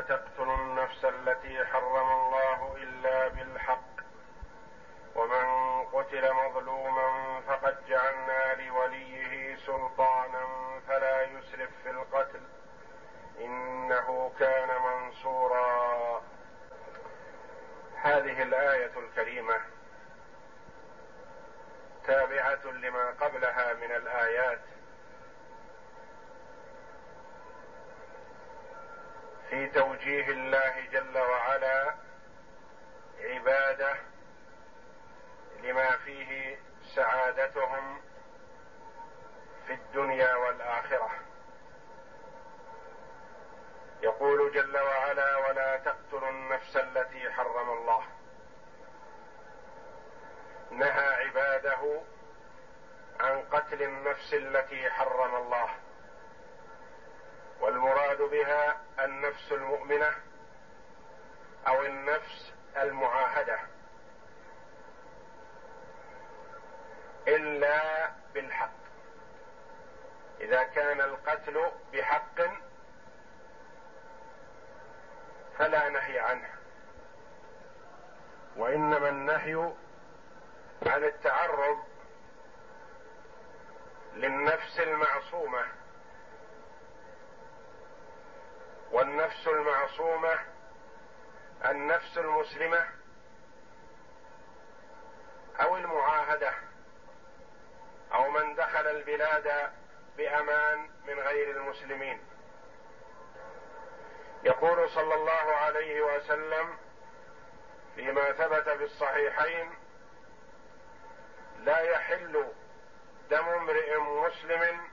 [0.00, 3.92] تقتلوا النفس التي حرم الله إلا بالحق.
[5.14, 5.46] ومن
[5.84, 10.46] قتل مظلوما فقد جعلنا لوليه سلطانا
[10.88, 12.42] فلا يسرف في القتل.
[13.40, 16.22] إنه كان منصورا.
[18.02, 19.60] هذه الآية الكريمة
[22.06, 24.60] تابعة لما قبلها من الآيات
[29.50, 31.94] في توجيه الله جل وعلا
[33.20, 33.94] عبادة
[35.62, 36.58] لما فيه
[36.94, 38.00] سعادتهم
[39.66, 41.10] في الدنيا والآخرة.
[44.02, 48.04] يقول جل وعلا ولا تقتلوا النفس التي حرم الله
[50.70, 52.00] نهى عباده
[53.20, 55.70] عن قتل النفس التي حرم الله.
[57.62, 60.12] والمراد بها النفس المؤمنة
[61.66, 63.58] أو النفس المعاهدة.
[67.28, 68.82] إلا بالحق.
[70.40, 72.40] إذا كان القتل بحق
[75.58, 76.48] فلا نهي عنه.
[78.56, 79.72] وإنما النهي
[80.86, 81.84] عن التعرض
[84.14, 85.81] للنفس المعصومة.
[88.92, 90.38] والنفس المعصومة
[91.64, 92.88] النفس المسلمة
[95.60, 96.54] أو المعاهدة
[98.14, 99.72] أو من دخل البلاد
[100.16, 102.20] بأمان من غير المسلمين.
[104.44, 106.76] يقول صلى الله عليه وسلم
[107.94, 109.70] فيما ثبت في الصحيحين
[111.58, 112.44] لا يحل
[113.30, 114.91] دم امرئ مسلم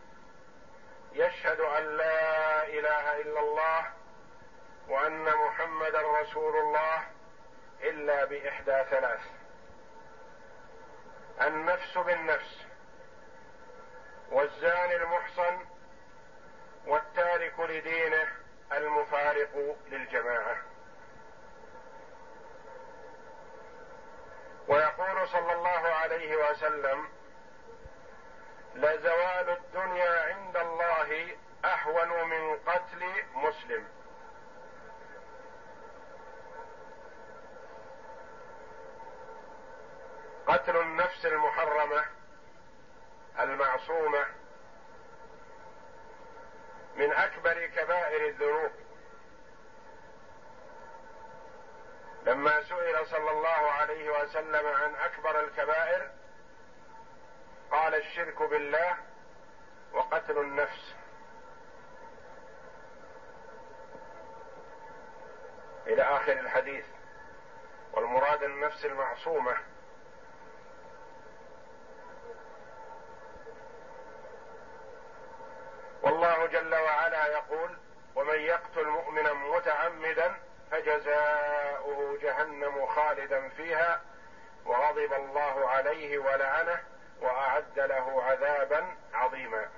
[1.14, 3.94] يشهد أن لا إله إلا الله
[4.88, 7.04] وأن محمدا رسول الله
[7.82, 9.22] إلا بإحدى ثلاث.
[11.42, 12.66] النفس بالنفس
[14.32, 15.66] والزاني المحصن
[16.86, 18.28] والتارك لدينه
[18.72, 20.58] المفارق للجماعة.
[24.68, 27.08] ويقول صلى الله عليه وسلم
[28.76, 33.88] لزوال الدنيا عند الله اهون من قتل مسلم.
[40.48, 42.06] قتل النفس المحرمة
[43.40, 44.26] المعصومة
[46.96, 48.72] من أكبر كبائر الذنوب.
[52.26, 56.12] لما سئل صلى الله عليه وسلم عن أكبر الكبائر
[57.72, 58.98] قال الشرك بالله
[59.94, 60.96] وقتل النفس.
[65.88, 66.86] إلى آخر الحديث.
[67.94, 69.58] والمراد النفس المعصومة.
[76.04, 77.78] والله جل وعلا يقول
[78.16, 80.36] ومن يقتل مؤمنا متعمدا
[80.72, 84.02] فجزاؤه جهنم خالدا فيها
[84.66, 86.84] وغضب الله عليه ولعنه
[87.22, 89.70] وأعد له عذابا عظيما.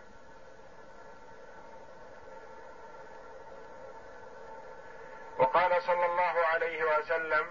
[5.37, 7.47] وقال صلى الله عليه وسلم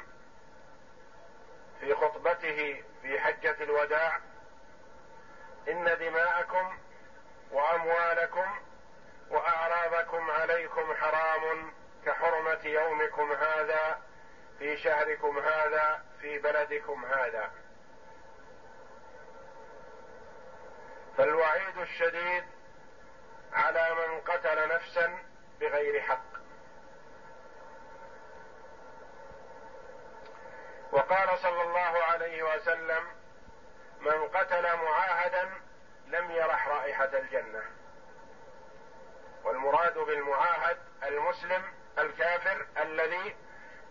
[1.80, 4.20] في خطبته في حجة الوداع
[5.68, 6.78] إن دماءكم
[7.50, 8.46] وأموالكم
[9.30, 11.72] وأعراضكم عليكم حرام
[12.06, 14.02] كحرمة يومكم هذا
[14.58, 17.50] في شهركم هذا في بلدكم هذا.
[21.20, 22.44] فالوعيد الشديد
[23.52, 25.18] على من قتل نفسا
[25.60, 26.24] بغير حق.
[30.92, 33.04] وقال صلى الله عليه وسلم
[34.00, 35.50] من قتل معاهدا
[36.06, 37.62] لم يرح رائحة الجنة.
[39.44, 41.62] والمراد بالمعاهد المسلم
[41.98, 43.36] الكافر الذي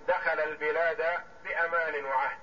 [0.08, 2.40] دخل البلاد بأمان وعهد.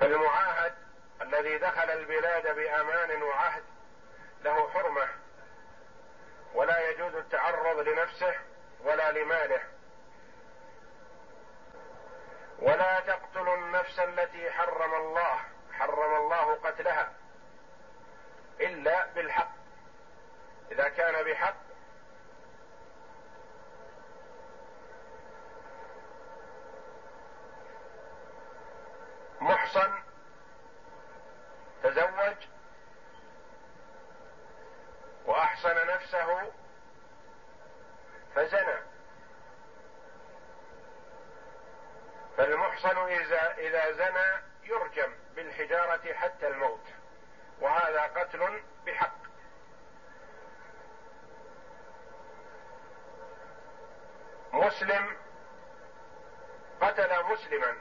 [0.00, 0.83] فالمعاهد
[1.22, 3.64] الذي دخل البلاد بأمان وعهد
[4.44, 5.08] له حرمة
[6.54, 8.34] ولا يجوز التعرض لنفسه
[8.80, 9.60] ولا لماله.
[12.58, 15.40] ولا تقتلوا النفس التي حرم الله
[15.72, 17.12] حرم الله قتلها
[18.60, 19.54] إلا بالحق.
[20.72, 21.56] إذا كان بحق
[29.40, 29.92] محصن
[31.84, 32.36] تزوج
[35.24, 36.52] وأحصن نفسه
[38.34, 38.76] فزنى.
[42.36, 46.86] فالمحصن اذا إذا زنى يرجم بالحجارة حتى الموت
[47.60, 49.24] وهذا قتل بحق.
[54.52, 55.16] مسلم
[56.80, 57.76] قتل مسلما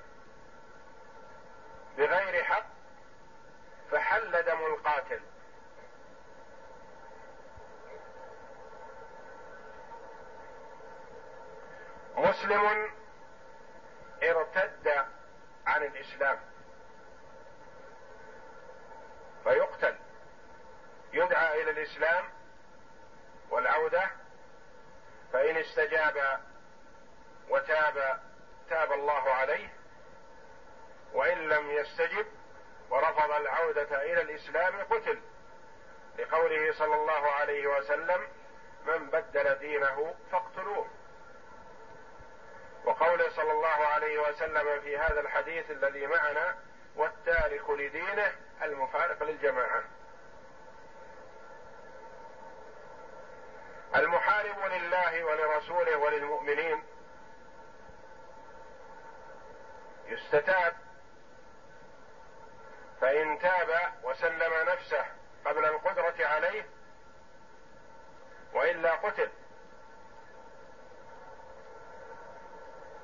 [1.98, 2.73] بغير حق
[4.74, 5.20] القاتل
[12.16, 12.92] مسلم
[14.24, 14.88] ارتد
[15.68, 16.40] عن الإسلام.
[19.44, 19.96] فيقتل.
[21.14, 22.30] يدعى إلى الإسلام
[23.50, 24.10] والعودة.
[25.34, 26.40] فإن استجاب
[27.50, 28.22] وتاب
[28.70, 29.74] تاب الله عليه.
[31.14, 32.26] وإن لم يستجب
[32.90, 35.22] ورفض العودة إلى الإسلام قتل
[36.20, 38.28] لقوله صلى الله عليه وسلم
[38.86, 40.88] من بدل دينه فاقتلوه.
[42.86, 46.58] وقوله صلى الله عليه وسلم في هذا الحديث الذي معنا
[46.96, 48.32] والتارك لدينه
[48.62, 49.84] المفارق للجماعة.
[53.96, 56.84] المحارب لله ولرسوله وللمؤمنين
[60.06, 60.83] يستتاب
[63.04, 65.06] فإن تاب وسلم نفسه
[65.46, 66.66] قبل القدرة عليه
[68.54, 69.30] وإلا قتل.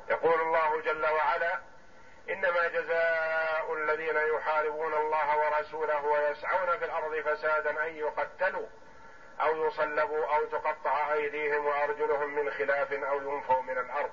[0.10, 1.60] يقول الله جل وعلا
[2.30, 8.68] إنما جزاء الذين يحاربون الله ورسوله ويسعون في الأرض فسادا أن يقتلوا
[9.42, 14.12] أو يصلبوا أو تقطع أيديهم وأرجلهم من خلاف أو ينفوا من الأرض.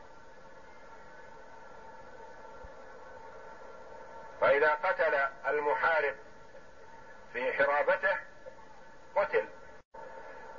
[4.41, 5.15] فإذا قتل
[5.47, 6.17] المحارب
[7.33, 8.17] في حرابته
[9.17, 9.49] قتل.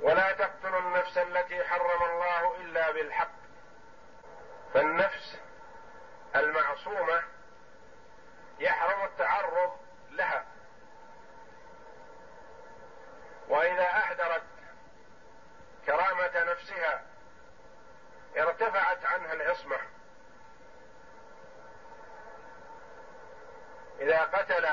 [0.00, 3.38] ولا تقتلوا النفس التي حرم الله إلا بالحق.
[4.74, 5.38] فالنفس
[6.36, 7.22] المعصومة
[8.58, 9.76] يحرم التعرض
[10.10, 10.46] لها.
[13.48, 14.42] وإذا اهدرت
[15.86, 17.02] كرامة نفسها
[18.36, 19.97] ارتفعت عنها العصمة.
[24.00, 24.66] إذا قتل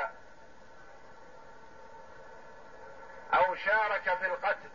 [3.34, 4.70] أو شارك في القتل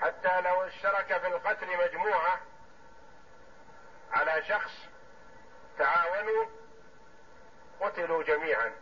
[0.00, 2.40] حتى لو اشترك في القتل مجموعة
[4.12, 4.72] على شخص
[5.78, 6.46] تعاونوا
[7.80, 8.72] قتلوا جميعا.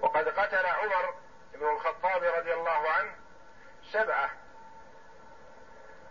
[0.00, 1.14] وقد قتل عمر
[1.54, 3.14] بن الخطاب رضي الله عنه
[3.92, 4.30] سبعة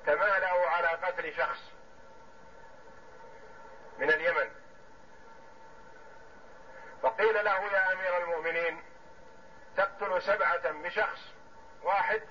[0.05, 1.59] تمالأوا على قتل شخص
[3.97, 4.62] من اليمن.
[7.03, 8.83] فقيل له يا أمير المؤمنين
[9.77, 11.19] تقتل سبعة بشخص
[11.83, 12.21] واحد؟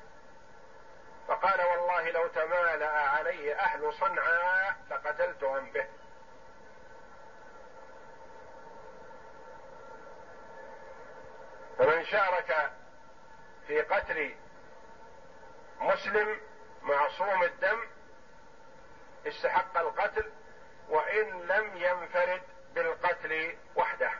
[1.28, 5.86] فقال والله لو تمالأ عليه أهل صنعاء لقتلتهم به.
[11.78, 12.72] فمن شارك
[13.66, 14.34] في قتل
[15.80, 16.40] مسلم
[16.82, 17.86] معصوم الدم
[19.26, 20.32] استحق القتل
[20.88, 22.42] وإن لم ينفرد
[22.74, 24.12] بالقتل وحده.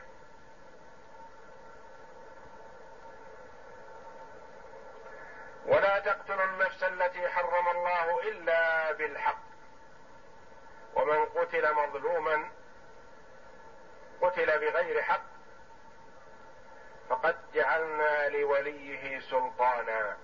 [5.65, 9.43] ولا تقتلوا النفس التي حرم الله إلا بالحق.
[10.93, 12.49] ومن قتل مظلوما
[14.21, 15.23] قتل بغير حق
[17.09, 20.17] فقد جعلنا لوليه سلطانا.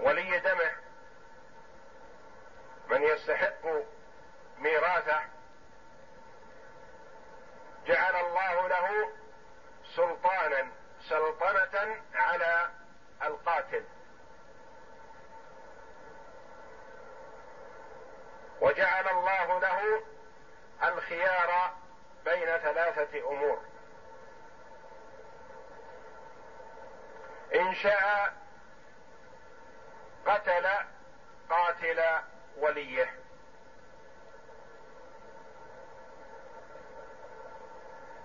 [0.00, 0.72] ولي دمه
[2.88, 3.66] من يستحق
[4.58, 5.20] ميراثه
[7.86, 9.12] جعل الله له
[9.96, 10.70] سلطانا
[11.08, 12.70] سلطنة على
[13.22, 13.84] القاتل.
[18.60, 20.02] وجعل الله له
[20.82, 21.74] الخيار
[22.24, 23.62] بين ثلاثة أمور.
[27.54, 28.32] إن شاء
[30.26, 30.68] قتل
[31.50, 32.02] قاتل
[32.56, 33.24] وليه.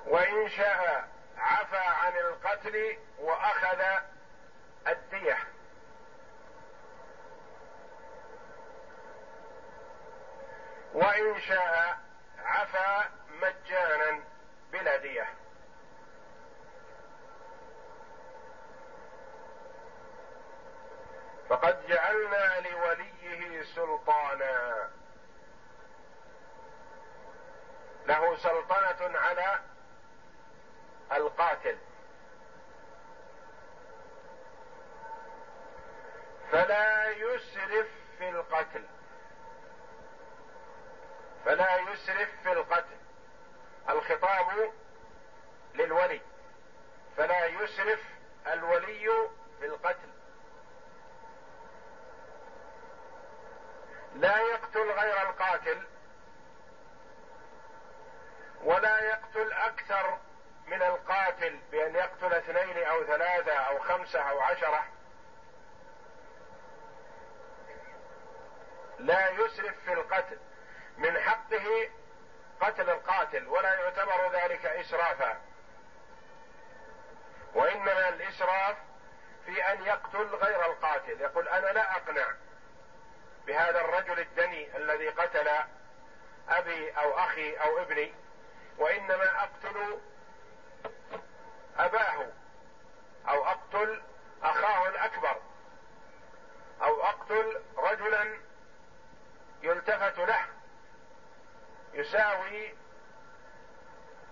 [0.05, 3.83] وإن شاء عفى عن القتل وأخذ
[4.91, 5.37] الدية
[10.93, 11.99] وإن شاء
[12.39, 13.09] عفى
[13.41, 14.23] مجانا
[14.71, 15.27] بلا دية
[21.49, 24.89] فقد جعلنا لوليه سلطانا.
[28.07, 29.59] له سلطنة على
[31.11, 31.77] القاتل.
[36.51, 37.87] فلا يسرف
[38.17, 38.85] في القتل.
[41.45, 42.97] فلا يسرف في القتل.
[43.89, 44.71] الخطاب
[45.75, 46.21] للولي.
[47.17, 47.99] فلا يسرف
[48.47, 49.29] الولي
[49.59, 50.09] في القتل.
[54.15, 55.87] لا يقتل غير القاتل
[58.63, 60.17] ولا يقتل أكثر
[60.67, 64.98] من القاتل بأن يقتل اثنين أو ثلاثة أو خمسة أو عشرة.
[68.99, 70.37] لا يسرف في القتل.
[70.97, 71.89] من حقه
[72.61, 75.41] قتل القاتل ولا يعتبر ذلك إسرافا.
[77.55, 78.77] وإنما الإسراف
[79.45, 81.21] في أن يقتل غير القاتل.
[81.21, 82.27] يقول أنا لا أقنع
[83.47, 85.49] بهذا الرجل الدني الذي قتل
[86.49, 88.13] أبي أو أخي أو ابني
[88.77, 89.99] وإنما أقتل
[91.77, 92.27] أباه
[93.29, 94.01] أو أقتل
[94.43, 95.35] أخاه الأكبر
[96.81, 98.37] أو أقتل رجلا
[99.61, 100.45] يلتفت له
[101.93, 102.75] يساوي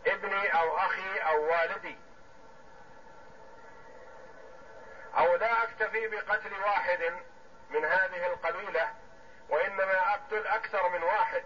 [0.07, 1.97] ابني أو أخي أو والدي.
[5.17, 7.13] أو لا أكتفي بقتل واحد
[7.69, 8.93] من هذه القبيلة
[9.49, 11.43] وإنما أقتل أكثر من واحد.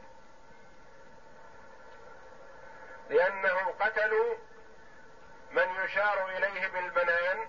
[3.09, 4.35] لانهم قتلوا
[5.51, 7.47] من يشار إليه بالبنان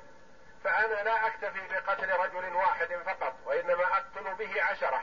[0.65, 5.03] فأنا لا أكتفي بقتل رجل واحد فقط وإنما أقتل به عشرة.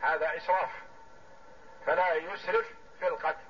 [0.00, 0.70] هذا إسراف
[1.86, 2.66] فلا يسرف
[2.98, 3.46] في القتل.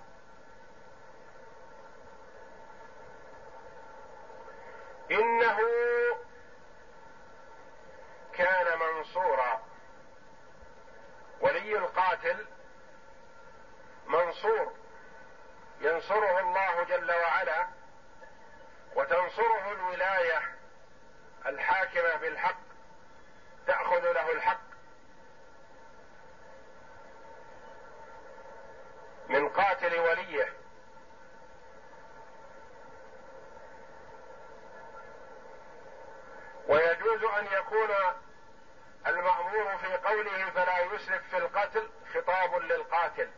[5.10, 5.58] إنه
[8.32, 9.62] كان منصورا
[11.40, 12.46] ولي القاتل
[14.06, 14.72] منصور.
[15.80, 17.66] ينصره الله جل وعلا
[18.94, 20.56] وتنصره الولاية
[21.46, 22.60] الحاكمة بالحق
[23.66, 24.65] تأخذ له الحق.
[29.28, 30.52] من قاتل وليه.
[36.68, 37.88] ويجوز أن يكون
[39.06, 43.30] المأمور في قوله فلا يسرف في القتل خطاب للقاتل.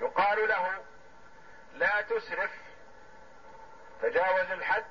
[0.00, 0.84] يقال له
[1.74, 2.50] لا تسرف
[4.02, 4.84] تجاوز الحد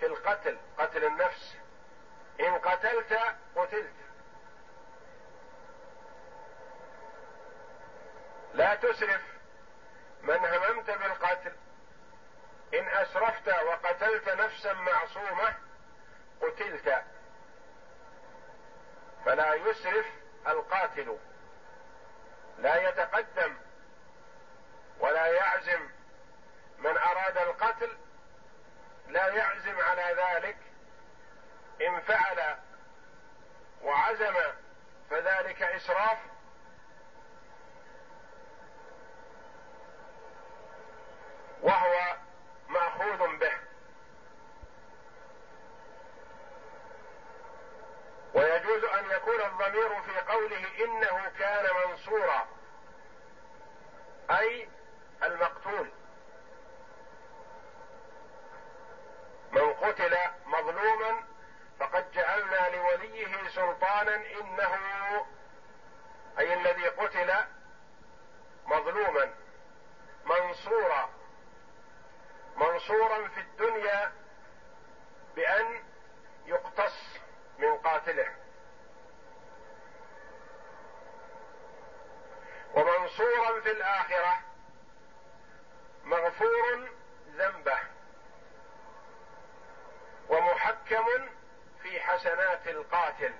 [0.00, 1.56] في القتل قتل النفس.
[2.40, 3.18] إن قتلت
[3.56, 4.03] قتلت.
[8.54, 9.20] لا تسرف.
[10.22, 11.52] من هممت بالقتل.
[12.74, 15.54] إن أسرفت وقتلت نفسا معصومة
[16.42, 17.04] قتلت.
[19.24, 20.06] فلا يسرف
[20.46, 21.18] القاتل.
[22.58, 23.56] لا يتقدم
[25.00, 25.88] ولا يعزم.
[26.78, 27.96] من أراد القتل
[29.08, 30.56] لا يعزم على ذلك.
[31.88, 32.56] إن فعل
[33.82, 34.34] وعزم
[35.10, 36.18] فذلك إسراف.
[41.64, 42.16] وهو
[42.68, 43.52] مأخوذ به.
[48.34, 52.46] ويجوز أن يكون الضمير في قوله إنه كان منصورا
[54.30, 54.68] أي
[55.22, 55.90] المقتول.
[59.52, 60.16] من قتل
[60.46, 61.24] مظلوما
[61.80, 64.76] فقد جعلنا لوليه سلطانا إنه
[66.38, 67.34] أي الذي قتل
[68.66, 69.34] مظلوما
[70.24, 71.13] منصورا.
[72.56, 74.12] منصورا في الدنيا
[75.36, 75.82] بأن
[76.46, 77.18] يقتص
[77.58, 78.36] من قاتله.
[82.74, 84.38] ومنصورا في الآخرة
[86.04, 86.88] مغفور
[87.36, 87.78] ذنبه
[90.28, 91.06] ومحكم
[91.82, 93.34] في حسنات القاتل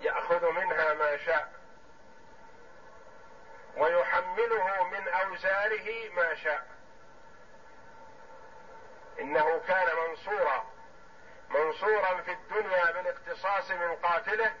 [0.00, 1.52] يأخذ منها ما شاء
[3.76, 6.71] ويحمله من أوزاره ما شاء.
[9.20, 10.66] إنه كان منصورا.
[11.50, 14.54] منصورا في الدنيا بالاقتصاص من قاتله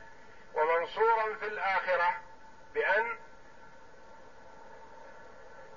[0.54, 2.20] ومنصورا في الآخرة
[2.74, 3.18] بأن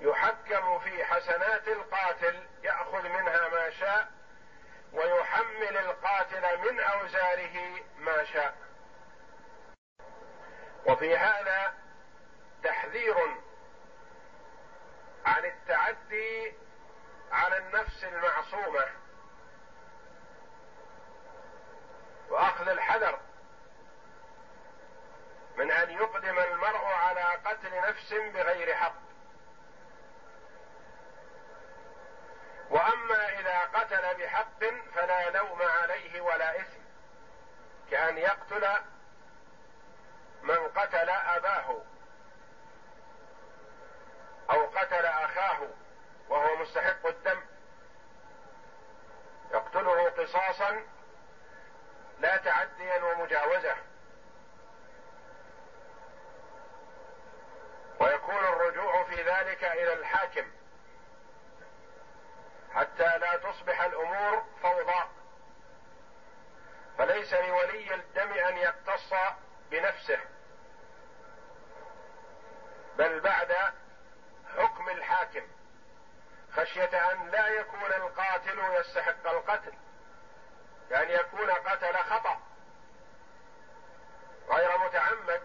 [0.02, 4.12] يحكم في حسنات القاتل يأخذ منها ما شاء
[4.94, 8.56] ويحمل القاتل من أوزاره ما شاء.
[10.86, 11.74] وفي هذا
[12.64, 13.16] تحذير
[15.26, 16.54] عن التعدي
[17.32, 18.88] على النفس المعصومه
[22.30, 23.20] وأخذ الحذر
[25.58, 28.96] من أن يقدم المرء على قتل نفس بغير حق.
[32.70, 34.60] وأما إذا قتل بحق
[34.96, 36.80] فلا لوم عليه ولا إثم
[37.92, 38.68] كأن يقتل
[40.42, 41.82] من قتل أباه
[44.50, 45.68] أو قتل أخاه.
[46.30, 47.42] وهو مستحق الدم.
[49.52, 50.84] يقتله قصاصا
[52.20, 53.76] لا تعديا ومجاوزة.
[58.00, 60.52] ويكون الرجوع في ذلك إلى الحاكم.
[62.74, 65.10] حتى لا تصبح الأمور فوضى.
[66.98, 69.14] فليس لولي الدم أن يقتص
[69.72, 70.20] بنفسه.
[72.98, 73.56] بل بعد
[74.58, 75.48] حكم الحاكم.
[76.56, 79.74] خشية أن لا يكون القاتل يستحق القتل
[80.90, 82.40] كان يكون قتل خطأ
[84.50, 85.42] غير متعمد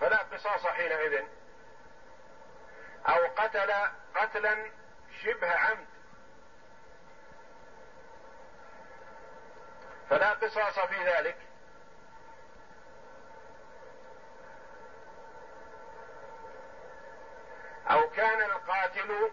[0.00, 1.24] فلا قصاص حينئذ.
[3.08, 3.72] أو قتل
[4.14, 4.70] قتلا
[5.22, 5.86] شبه عمد.
[10.10, 11.36] فلا قصاص في ذلك.
[17.90, 19.30] أو كان القاتل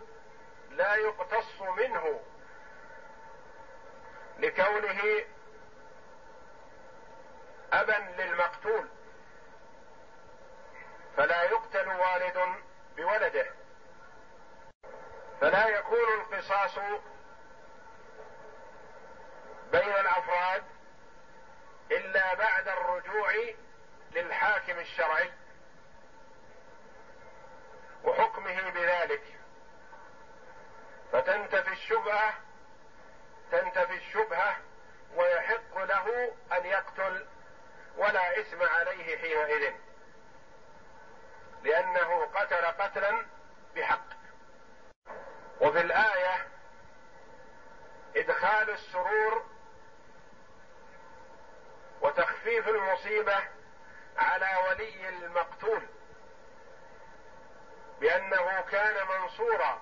[0.70, 2.22] لا يقتص منه
[4.40, 5.26] لكونه
[7.74, 8.88] أبا للمقتول
[11.18, 12.64] فلا يقتل والد
[12.98, 13.46] بولده
[15.42, 16.78] فلا يكون القصاص
[19.72, 20.64] بين الأفراد
[21.92, 23.32] إلا بعد الرجوع
[24.12, 25.32] للحاكم الشرعي.
[28.04, 29.24] وحكمه بذلك.
[31.12, 32.34] فتنتفي الشبهة
[33.52, 34.58] تنتفي الشبهة
[35.16, 37.28] ويحق له أن يقتل
[37.98, 39.74] ولا إثم عليه حينئذ.
[41.64, 43.26] لأنه قتل قتلا
[43.76, 44.06] بحق.
[45.62, 46.48] وفي الآية
[48.16, 49.46] إدخال السرور
[52.02, 53.44] وتخفيف المصيبة
[54.18, 55.88] على ولي المقتول.
[58.04, 59.82] بأنه كان منصورا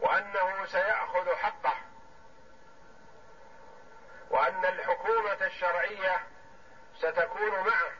[0.00, 1.74] وأنه سيأخذ حقه
[4.30, 6.26] وأن الحكومة الشرعية
[6.98, 7.92] ستكون معه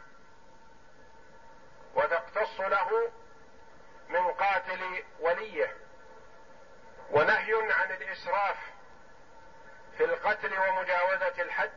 [1.95, 3.13] وتقتص له
[4.09, 5.77] من قاتل وليه
[7.11, 8.57] ونهي عن الإسراف
[9.97, 11.73] في القتل ومجاوزة الحد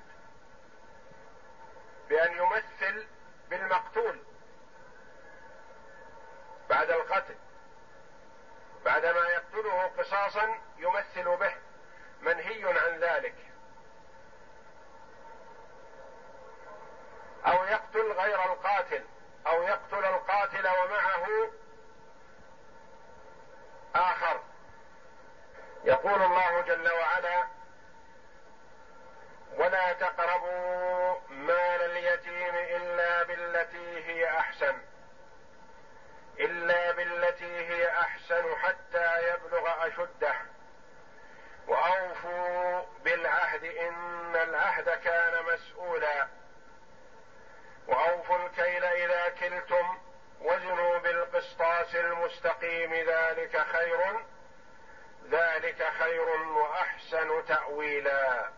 [2.09, 3.07] بأن يمثل
[3.49, 4.24] بالمقتول.
[6.69, 7.35] بعد القتل.
[8.85, 11.53] بعدما يقتله قصاصا يمثل به
[12.21, 13.35] منهي عن ذلك.
[17.45, 19.03] أو يقتل غير القاتل
[19.47, 21.51] أو يقتل القاتل ومعه
[23.95, 24.39] آخر.
[25.83, 27.47] يقول الله جل وعلا
[29.57, 30.64] ولا تقربوا
[39.85, 40.35] يبلغ أشده.
[41.67, 46.27] وأوفوا بالعهد إن العهد كان مسؤولا.
[47.87, 49.97] وأوفوا الكيل إذا كلتم
[50.41, 54.25] وزنوا بالقسطاس المستقيم ذلك خير
[55.29, 58.49] ذلك خير وأحسن تأويلا.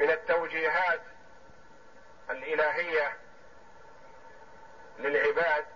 [0.00, 1.00] من التوجيهات
[2.30, 3.16] الإلهية
[4.98, 5.73] للعباد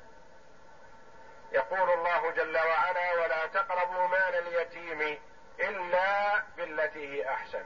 [1.53, 5.19] يقول الله جل وعلا ولا تقربوا مال اليتيم
[5.61, 7.65] إلا بالتي هي أحسن.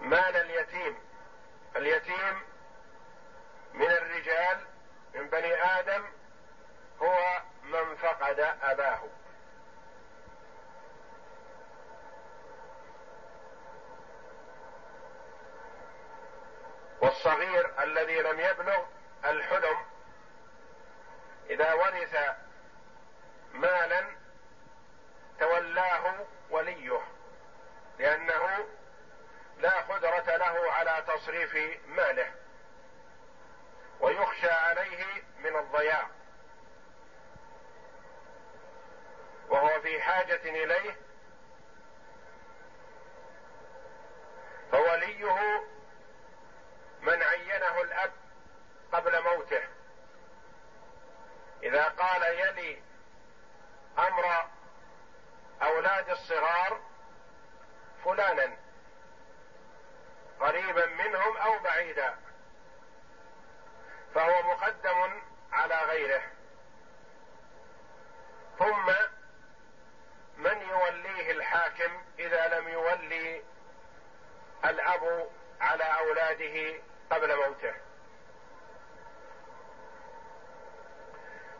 [0.00, 0.98] مال اليتيم.
[1.76, 2.42] اليتيم
[3.74, 4.58] من الرجال
[5.14, 6.04] من بني آدم
[7.02, 9.00] هو من فقد أباه.
[17.00, 18.84] والصغير الذي لم يبلغ
[19.24, 19.76] الحلم
[21.50, 22.16] إذا ورث
[23.52, 24.04] مالا
[25.40, 27.00] تولاه وليه
[27.98, 28.68] لأنه
[29.58, 32.32] لا قدرة له على تصريف ماله
[34.00, 35.04] ويخشى عليه
[35.38, 36.06] من الضياع
[39.48, 40.96] وهو في حاجة إليه
[44.72, 45.64] فوليه
[47.02, 48.21] من عينه الأب
[48.92, 49.62] قبل موته.
[51.62, 52.82] إذا قال يلي
[53.98, 54.46] أمر
[55.62, 56.80] أولاد الصغار
[58.04, 58.56] فلانا
[60.40, 62.16] قريبا منهم أو بعيدا
[64.14, 66.22] فهو مقدم على غيره.
[68.58, 68.92] ثم
[70.36, 73.42] من يوليه الحاكم إذا لم يولي
[74.64, 77.74] الأب على أولاده قبل موته؟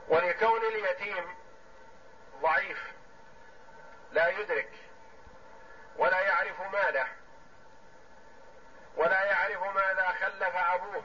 [0.08, 1.34] ولكون اليتيم
[2.42, 2.92] ضعيف
[4.12, 4.70] لا يدرك
[5.96, 7.06] ولا يعرف ماله
[8.96, 11.04] ولا يعرف ماذا خلف أبوه.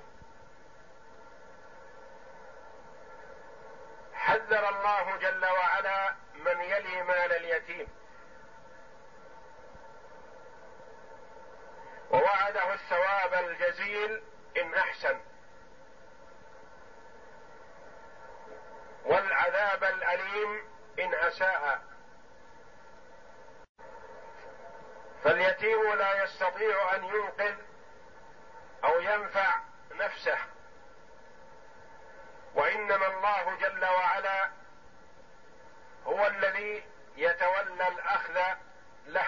[4.13, 7.87] حذر الله جل وعلا من يلي مال اليتيم.
[12.11, 14.23] ووعده الثواب الجزيل
[14.61, 15.19] إن أحسن.
[19.07, 21.81] والعذاب الأليم إن أساء.
[25.23, 27.55] فاليتيم لا يستطيع أن ينقذ
[28.83, 29.55] أو ينفع
[29.91, 30.37] نفسه
[32.55, 34.49] وإنما الله جل وعلا
[36.05, 38.41] هو الذي يتولى الأخذ
[39.05, 39.27] له.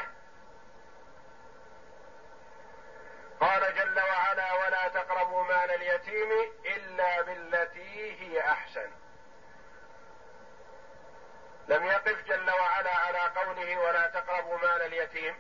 [3.39, 6.31] قال جل وعلا ولا تقربوا مال اليتيم
[6.65, 8.91] إلا بالتي هي أحسن.
[11.69, 15.36] لم يقف جل وعلا على قوله ولا تقربوا مال اليتيم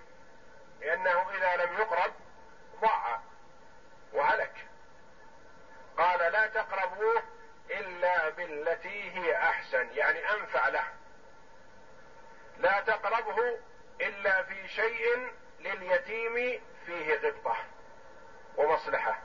[0.81, 2.13] لأنه إذا لم يقرب
[2.81, 3.19] ضاع
[4.13, 4.67] وهلك.
[5.97, 7.23] قال لا تقربوه
[7.69, 10.87] إلا بالتي هي أحسن يعني أنفع له.
[12.57, 13.59] لا تقربه
[14.01, 17.57] إلا في شيء لليتيم فيه غبطة
[18.57, 19.19] ومصلحة.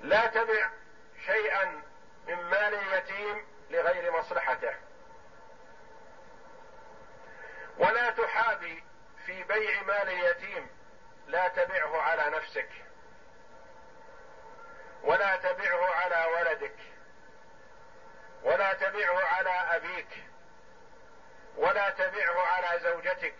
[0.00, 0.70] لا تبع
[1.26, 1.82] شيئا
[2.26, 4.74] من مال اليتيم لغير مصلحته.
[7.78, 8.84] ولا تحابي
[9.26, 10.70] في بيع مال اليتيم
[11.26, 12.68] لا تبعه على نفسك.
[15.02, 16.76] ولا تبعه على ولدك.
[18.42, 20.24] ولا تبعه على أبيك.
[21.56, 23.34] ولا تبعه على زوجتك.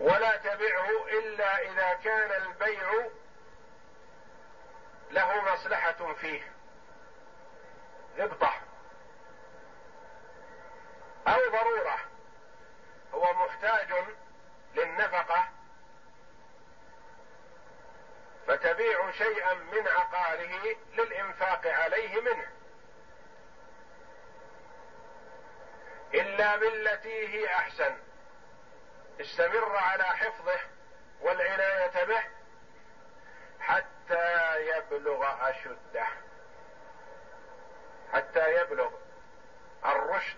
[0.00, 3.08] ولا تبعه إلا إذا كان البيع
[5.10, 6.52] له مصلحة فيه.
[8.18, 8.52] غبطة.
[11.28, 11.96] أو ضرورة.
[13.14, 13.88] هو محتاج
[14.74, 15.48] للنفقة.
[18.46, 22.48] فتبيع شيئا من عقاره للإنفاق عليه منه.
[26.14, 28.09] إلا بالتي هي أحسن.
[29.20, 30.60] استمر على حفظه
[31.20, 32.22] والعناية به
[33.60, 36.06] حتى يبلغ أشده.
[38.12, 38.90] حتى يبلغ
[39.84, 40.36] الرشد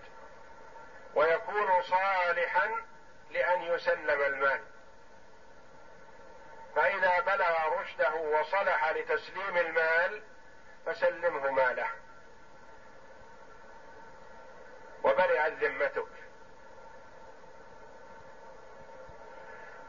[1.14, 2.84] ويكون صالحا
[3.30, 4.64] لأن يسلم المال.
[6.76, 10.22] فإذا بلغ رشده وصلح لتسليم المال
[10.86, 11.90] فسلمه ماله.
[15.02, 16.21] وبرئت ذمتك.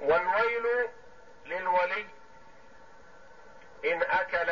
[0.04, 0.89] والويل
[1.46, 2.08] للولي
[3.86, 4.52] إن أكل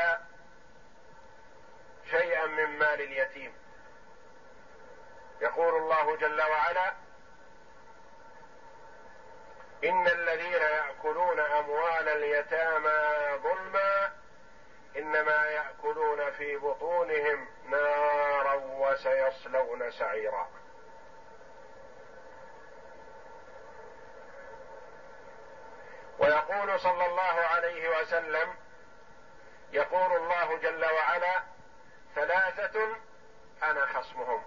[2.12, 3.54] شيئا من مال اليتيم.
[5.42, 6.94] يقول الله جل وعلا
[9.84, 14.14] إن الذين يأكلون أموال اليتامى ظلما
[14.98, 20.61] إنما يأكلون في بطونهم نارا وسيصلون سعيرا.
[26.22, 28.56] ويقول صلى الله عليه وسلم
[29.72, 31.44] يقول الله جل وعلا
[32.16, 32.96] ثلاثة
[33.64, 34.44] أنا خصمهم.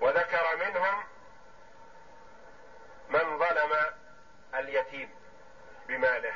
[0.00, 1.04] وذكر منهم
[3.08, 3.94] من ظلم
[4.54, 5.14] اليتيم
[5.88, 6.34] بماله.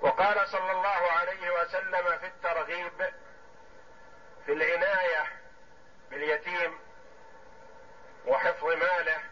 [0.00, 3.12] وقال صلى الله عليه وسلم في الترغيب
[4.46, 5.40] في العناية
[6.10, 6.78] باليتيم
[8.26, 9.31] وحفظ ماله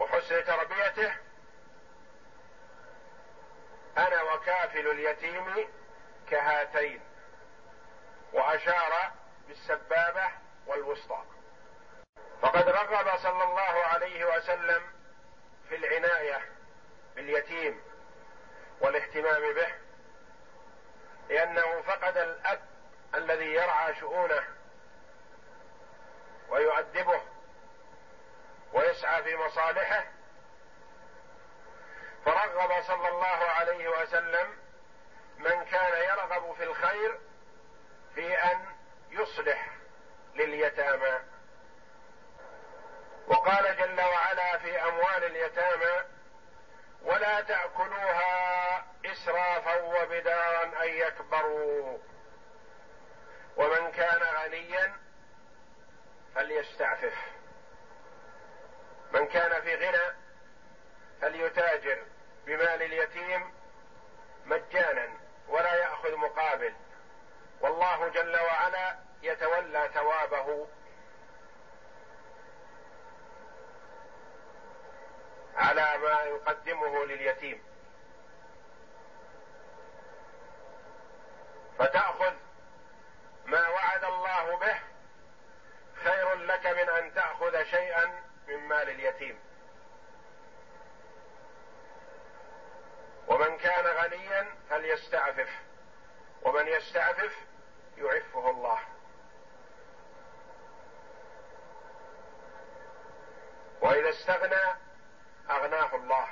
[0.00, 1.14] وحسن تربيته
[3.98, 5.68] أنا وكافل اليتيم
[6.30, 7.00] كهاتين
[8.32, 9.12] وأشار
[9.48, 10.28] بالسبابة
[10.66, 11.22] والوسطى.
[12.42, 14.82] فقد رغب صلى الله عليه وسلم
[15.68, 16.48] في العناية
[17.16, 17.82] باليتيم
[18.80, 19.74] والاهتمام به
[21.28, 22.60] لأنه فقد الأب
[23.14, 24.44] الذي يرعى شؤونه
[26.48, 27.22] ويؤدبه
[28.72, 30.04] ويسعى في مصالحه.
[32.24, 34.58] فرغب صلى الله عليه وسلم
[35.38, 37.18] من كان يرغب في الخير
[38.14, 38.66] في أن
[39.10, 39.68] يصلح
[40.34, 41.18] لليتامى.
[43.26, 46.04] وقال جل وعلا في أموال اليتامى
[47.02, 51.98] ولا تأكلوها إسرافا وبدارا أن يكبروا.
[53.56, 54.96] ومن كان غنيا
[56.34, 57.39] فليستعفف.
[59.12, 60.14] من كان في غنى
[61.20, 62.02] فليتاجر
[62.46, 63.54] بمال اليتيم
[64.46, 65.08] مجانا
[65.48, 66.74] ولا يأخذ مقابل.
[67.60, 70.68] والله جل وعلا يتولى ثوابه.
[75.56, 77.70] على ما يقدمه لليتيم.
[81.78, 82.34] فتأخذ
[83.46, 84.80] ما وعد الله به
[86.04, 89.38] خير لك من أن تأخذ شيئا من مال اليتيم.
[93.28, 95.50] ومن كان غنيا فليستعفف.
[96.42, 97.36] ومن يستعفف
[97.98, 98.80] يعفه الله.
[103.80, 104.78] وإذا استغنى
[105.50, 106.28] أغناه الله.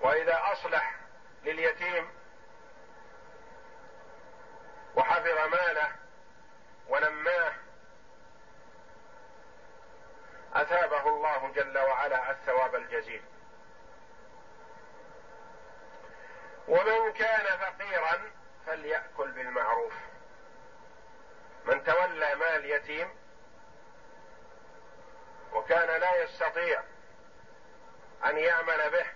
[0.00, 0.96] وإذا أصلح
[1.44, 2.10] لليتيم
[4.96, 5.92] وحفظ ماله
[6.88, 7.52] ونماه
[10.54, 13.22] أثابه الله جل وعلا الثواب الجزيل.
[16.68, 18.30] ومن كان فقيرا
[18.66, 19.92] فليأكل بالمعروف.
[21.64, 23.08] من تولى مال يتيم
[25.52, 26.82] وكان لا يستطيع
[28.24, 29.06] أن يعمل به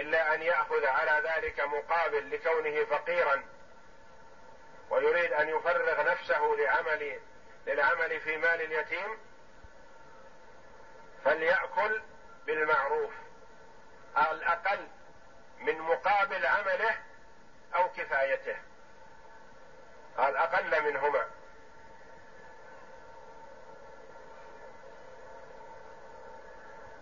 [0.00, 3.44] إلا أن يأخذ على ذلك مقابل لكونه فقيرا
[4.90, 7.20] ويريد أن يفرغ نفسه لعمل
[7.66, 9.18] للعمل في مال اليتيم
[11.24, 12.00] فليأكل
[12.46, 13.12] بالمعروف
[14.16, 14.88] الأقل
[15.58, 16.96] من مقابل عمله
[17.74, 18.56] أو كفايته
[20.18, 21.26] الأقل منهما.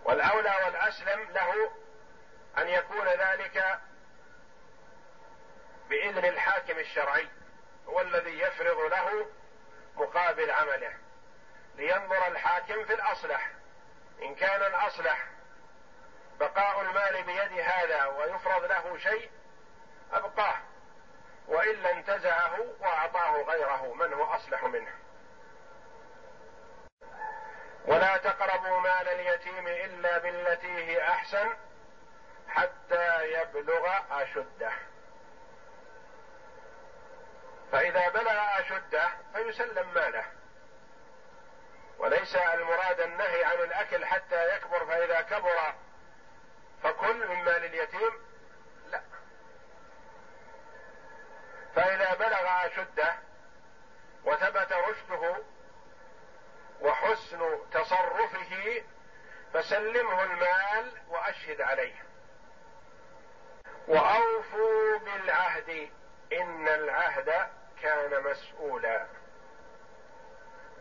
[0.04, 1.72] والأولى والأسلم له
[2.58, 3.80] أن يكون ذلك
[5.88, 7.28] بإذن الحاكم الشرعي
[7.88, 9.26] هو الذي يفرض له
[9.96, 10.92] مقابل عمله
[11.76, 13.55] لينظر الحاكم في الأصلح.
[14.22, 15.26] إن كان الأصلح
[16.40, 19.30] بقاء المال بيد هذا ويفرض له شيء
[20.12, 20.56] أبقاه
[21.48, 24.92] وإلا انتزعه وأعطاه غيره من هو أصلح منه.
[27.84, 31.56] ولا تقربوا مال اليتيم إلا بالتي هي أحسن
[32.48, 34.72] حتى يبلغ أشده.
[37.72, 40.24] فإذا بلغ أشده فيسلم ماله.
[41.98, 45.74] وليس المراد النهي عن الأكل حتى يكبر فإذا كبر
[46.82, 48.12] فكل من مال اليتيم.
[48.90, 49.02] لا.
[51.74, 53.14] فإذا بلغ أشده
[54.24, 55.36] وثبت رشده
[56.80, 58.82] وحسن تصرفه
[59.52, 61.94] فسلمه المال وأشهد عليه.
[63.88, 65.90] وأوفوا بالعهد
[66.32, 67.50] إن العهد
[67.82, 69.06] كان مسؤولا.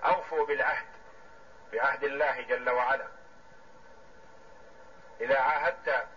[0.03, 0.94] أوفوا بالعهد.
[1.73, 3.07] بعهد الله جل وعلا.
[5.21, 6.07] إذا عاهدت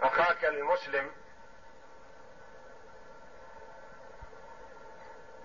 [0.00, 1.12] أخاك المسلم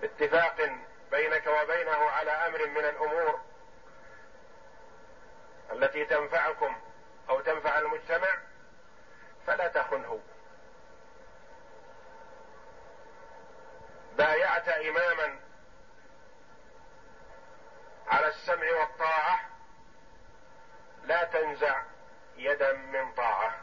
[0.02, 0.56] اتفاق
[1.10, 3.40] بينك وبينه على أمر من الأمور
[5.72, 6.76] التي تنفعكم
[7.28, 8.28] أو تنفع المجتمع
[9.46, 10.20] فلا تخنه.
[14.16, 15.40] بايعت إماما
[18.42, 19.40] السمع والطاعة
[21.04, 21.82] لا تنزع
[22.36, 23.54] يدا من طاعة.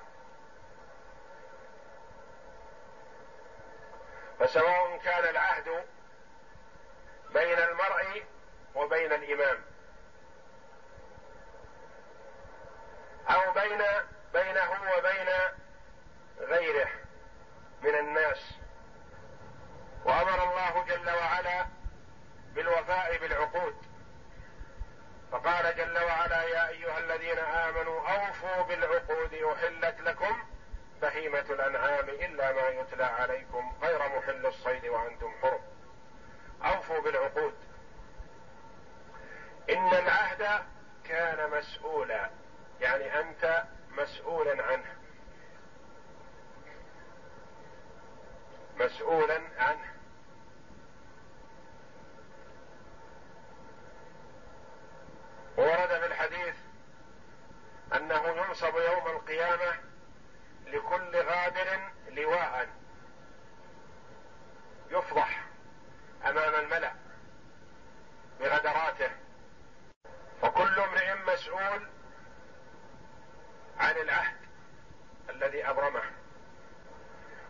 [4.39, 5.86] فسواء كان العهد
[7.30, 8.26] بين المرء
[8.76, 9.65] وبين الإمام
[13.30, 13.84] أو بين
[14.34, 15.30] بينه وبين
[16.39, 16.89] غيره
[17.82, 18.54] من الناس.
[20.06, 21.68] وأمر الله جل وعلا
[22.54, 23.88] بالوفاء بالعقود.
[25.32, 30.44] فقال جل وعلا يا أيها الذين آمنوا أوفوا بالعقود أحلت لكم
[31.02, 35.62] بهيمة الأنعام إلا ما يتلى عليكم غير محل الصيد وأنتم حرم.
[36.63, 37.54] أوفوا بالعقود.
[39.70, 40.63] إن العهد
[41.04, 42.30] كان مسؤولا
[42.82, 44.96] يعني أنت مسؤولا عنه.
[48.78, 49.99] مسؤولا عنه.
[55.60, 56.56] وورد في الحديث
[57.95, 59.80] أنه ينصب يوم القيامة
[60.65, 62.69] لكل غادر لواء.
[64.89, 65.43] يفضح
[66.26, 66.93] أمام الملأ
[68.39, 69.12] بغدراته.
[70.41, 71.88] فكل امرئ مسؤول
[73.78, 74.38] عن العهد
[75.30, 76.04] الذي أبرمه.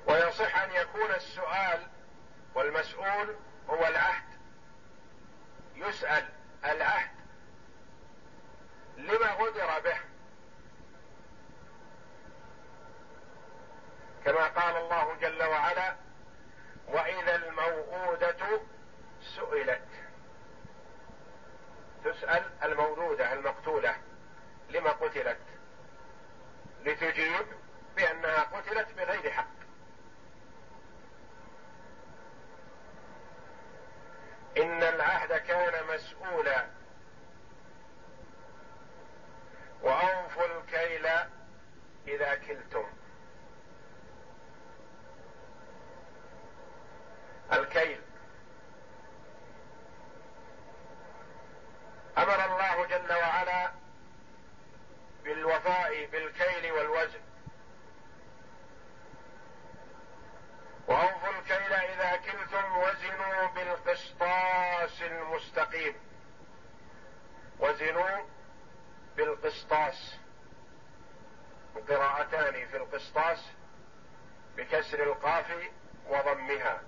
[0.06, 1.88] ويصح أن يكون السؤال
[2.56, 3.36] والمسؤول
[3.70, 4.30] هو العهد.
[5.76, 6.30] يسأل
[6.66, 7.19] العهد
[9.00, 9.98] لما غدر به.
[14.26, 15.96] كما قال الله جل وعلا
[16.88, 18.62] وإذا الموءودة
[19.36, 19.88] سئلت.
[22.06, 23.96] تسأل المولودة المقتولة
[24.70, 25.40] لما قتلت؟
[26.86, 27.46] لتجيب
[27.96, 29.60] بأنها قتلت بغير حق
[34.58, 36.68] إن العهد كان مسؤولا
[39.82, 41.08] وأوفوا الكيل
[42.08, 42.86] إذا كلتم
[47.54, 48.02] الكيل
[52.18, 53.72] أمر الله جل وعلا
[55.24, 57.22] بالوفاء بالكيل والوزن
[60.88, 65.96] واوفوا الكيل اذا كلتم وزنوا بالقسطاس المستقيم
[67.60, 68.26] وزنوا
[69.18, 70.16] بالقسطاس
[71.90, 73.46] قراءتان في القسطاس
[75.40, 75.72] بكسر القاف
[76.10, 76.82] وضمها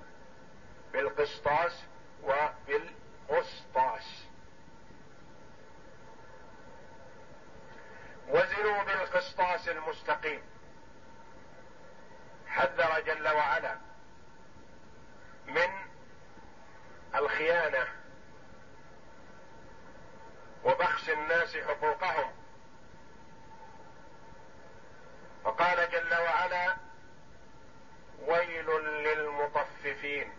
[0.93, 1.83] بالقسطاس
[2.23, 4.23] وبالقسطاس
[8.27, 10.41] وزنوا بالقسطاس المستقيم
[12.47, 13.77] حذر جل وعلا
[15.47, 15.69] من
[17.15, 17.87] الخيانه
[20.63, 22.31] وبخس الناس حقوقهم
[25.43, 26.77] وقال جل وعلا
[28.27, 28.69] ويل
[29.03, 30.31] للمطففين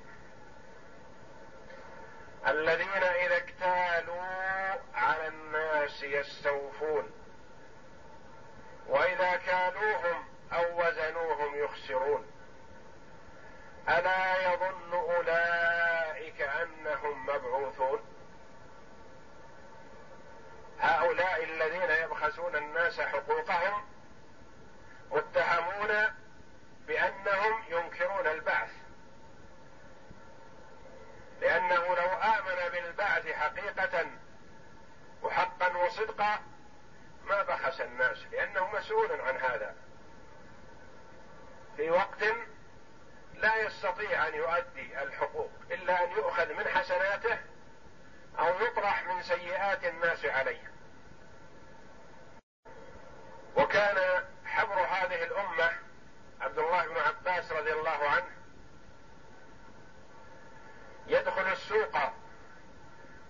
[2.46, 4.22] الذين اذا اكتالوا
[4.94, 7.10] على الناس يستوفون
[8.86, 12.26] واذا كالوهم أو وزنوهم يخسرون
[13.88, 18.00] الا يظن اولئك انهم مبعوثون
[20.80, 23.84] هؤلاء الذين يبخسون الناس حقوقهم
[25.10, 26.12] متهمون
[26.86, 28.70] بانهم ينكرون البعث
[31.40, 32.70] لأنه لو امن
[33.56, 34.06] حقيقة
[35.22, 36.38] وحقا وصدقا
[37.24, 39.74] ما بخس الناس لأنه مسؤول عن هذا.
[41.76, 42.24] في وقت
[43.34, 47.38] لا يستطيع أن يؤدي الحقوق إلا أن يؤخذ من حسناته
[48.38, 50.72] أو يطرح من سيئات الناس عليه.
[53.56, 55.72] وكان حبر هذه الأمة
[56.40, 58.30] عبد الله بن عباس رضي الله عنه
[61.06, 61.96] يدخل السوق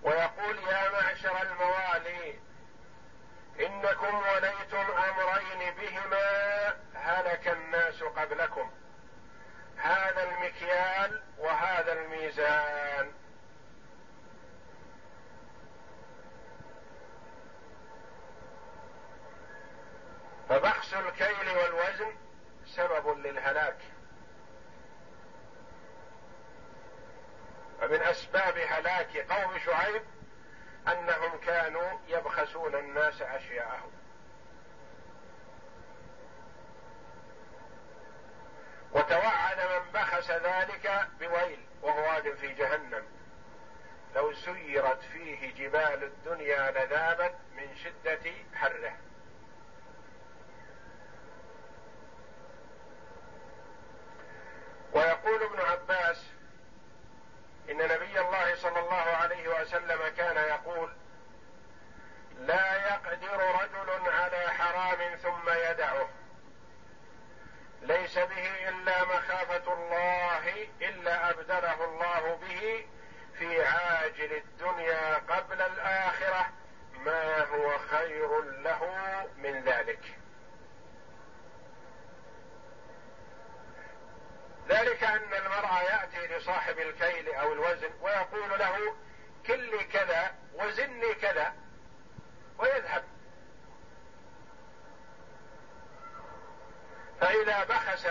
[0.03, 2.39] ويقول يا معشر الموالي
[3.61, 8.71] إنكم وليتم أمرين بهما هلك الناس قبلكم.
[9.77, 13.13] هذا المكيال وهذا الميزان.
[20.49, 22.17] فبخس الكيل والوزن
[22.67, 23.79] سبب للهلاك.
[27.83, 30.03] فمن أسباب هلاك قوم شعيب
[30.89, 33.91] أنهم كانوا يبخسون الناس أشياءهم.
[38.93, 43.03] وتوعد من بخس ذلك بويل وهو في جهنم.
[44.15, 48.97] لو سيرت فيه جبال الدنيا لذابت من شدة حره.
[54.93, 56.32] ويقول ابن عباس
[57.73, 60.93] إن نبي الله صلى الله عليه وسلم كان يقول
[62.39, 66.09] لا يقدر رجل على حرام ثم يدعه.
[67.83, 72.87] ليس به إلا مخافة الله إلا أبدله الله به
[73.39, 76.47] في عاجل الدنيا قبل الآخرة
[76.95, 78.93] ما هو خير له
[79.37, 80.22] من ذلك.
[84.73, 88.97] ذلك أن المرء يأتي لصاحب الكيل أو الوزن ويقول له
[89.47, 91.55] كل كذا وزني كذا
[92.59, 93.05] ويذهب.
[97.21, 98.07] فإذا بخس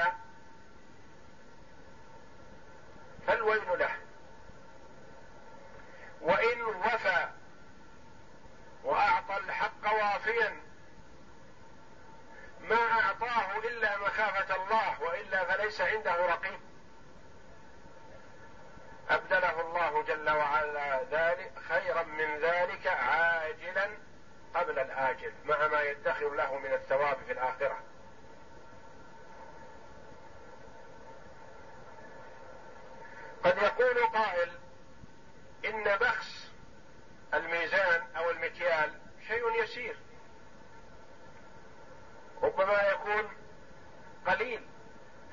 [3.28, 3.96] فالويل له.
[6.22, 7.30] وإن وفى
[8.84, 10.71] وأعطى الحق وافيا
[12.70, 16.60] ما أعطاه إلا مخافة الله وإلا فليس عنده رقيب.
[19.10, 23.90] أبدله الله جل وعلا ذلك خيرا من ذلك عاجلا
[24.56, 27.78] قبل الآجل مع ما يدخر له من الثواب في الآخرة.
[33.44, 34.52] قد يقول قائل
[35.66, 36.52] إن بخس
[37.34, 39.96] الميزان أو المكيال شيء يسير.
[42.42, 43.30] ربما يكون
[44.28, 44.68] قليل.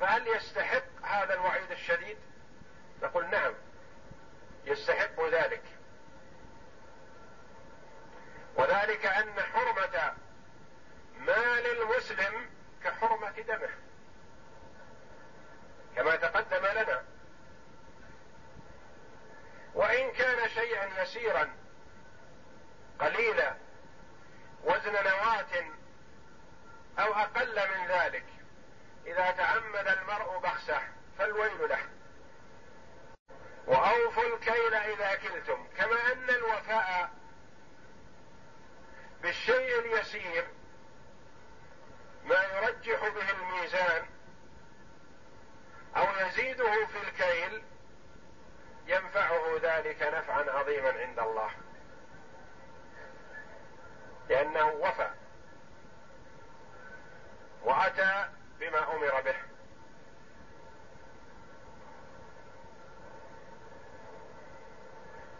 [0.01, 2.19] فهل يستحق هذا الوعيد الشديد؟
[3.03, 3.55] نقول نعم
[4.65, 5.63] يستحق ذلك.
[8.57, 10.15] وذلك أن حرمة
[11.19, 12.51] مال المسلم
[12.85, 13.71] كحرمة دمه.
[15.97, 17.05] كما تقدم لنا.
[19.75, 21.57] وإن كان شيئا يسيرا
[22.99, 23.55] قليلا
[24.65, 25.78] وزن نواة
[26.99, 28.25] أو أقل من ذلك.
[29.07, 30.83] إذا تعمد المرء بخسه
[31.19, 31.81] فالويل له.
[33.67, 37.11] وأوفوا الكيل إذا كلتم كما أن الوفاء
[39.23, 40.47] بالشيء اليسير
[42.25, 44.07] ما يرجح به الميزان
[45.97, 47.63] أو يزيده في الكيل
[48.87, 51.51] ينفعه ذلك نفعا عظيما عند الله.
[54.29, 55.11] لأنه وفى
[57.65, 58.29] وأتى
[58.61, 59.37] بما أمر به.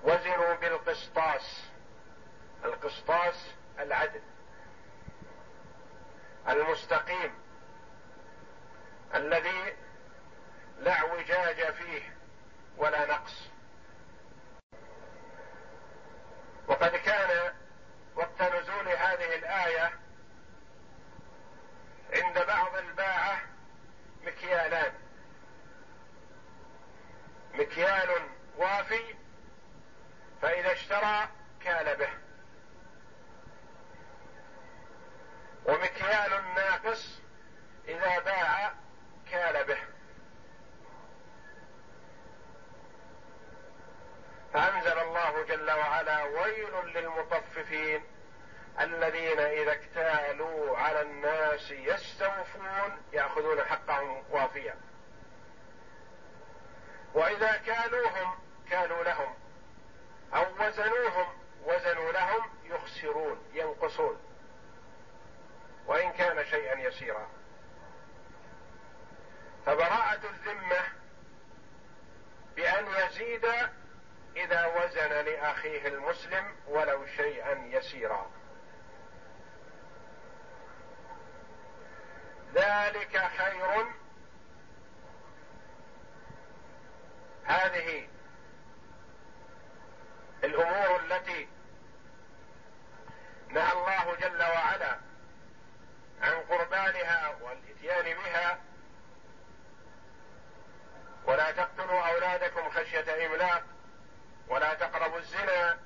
[0.03, 1.71] وزنوا بالقسطاس.
[2.65, 4.23] القسطاس العدل.
[6.49, 7.35] المستقيم.
[9.15, 9.77] الذي
[10.79, 12.17] لا اعوجاج فيه
[12.77, 13.49] ولا نقص.
[16.69, 17.55] وقد كان
[18.17, 20.08] وقت نزول هذه الآية
[22.13, 23.41] عند بعض الباعة
[24.23, 24.93] مكيالان.
[27.55, 29.15] مكيال وافي
[30.43, 31.29] فإذا اشترى
[31.61, 32.11] كال به.
[35.65, 37.21] ومكيال ناقص
[37.89, 38.73] إذا باع
[39.31, 39.79] كال به.
[44.53, 48.05] فأنزل الله جل وعلا ويل للمطففين
[48.81, 54.77] الذين إذا اكتالوا على الناس يستوفون يأخذون حقهم وافيا.
[57.15, 58.39] وإذا كالوهم
[58.71, 59.35] كالوا لهم.
[60.35, 61.27] أو وزنوهم
[61.65, 64.21] وزنوا لهم يخسرون ينقصون.
[65.87, 67.29] وإن كان شيئا يسيرا.
[69.67, 70.81] فبراءة الذمة
[72.57, 73.47] بأن يزيد
[74.37, 78.31] إذا وزن لأخيه المسلم ولو شيئا يسيرا.
[82.55, 83.87] ذلك خير.
[87.45, 88.09] هذه
[90.45, 91.49] الأمور التي
[93.49, 94.99] نهى الله جل وعلا
[96.23, 98.59] عن قربانها والإتيان بها.
[101.25, 103.63] ولا تقتلوا أولادكم خشية إملاق
[104.49, 105.79] ولا تقربوا الزنا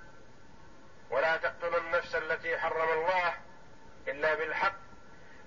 [1.10, 3.34] ولا تقتلوا النفس التي حرم الله
[4.08, 4.82] إلا بالحق.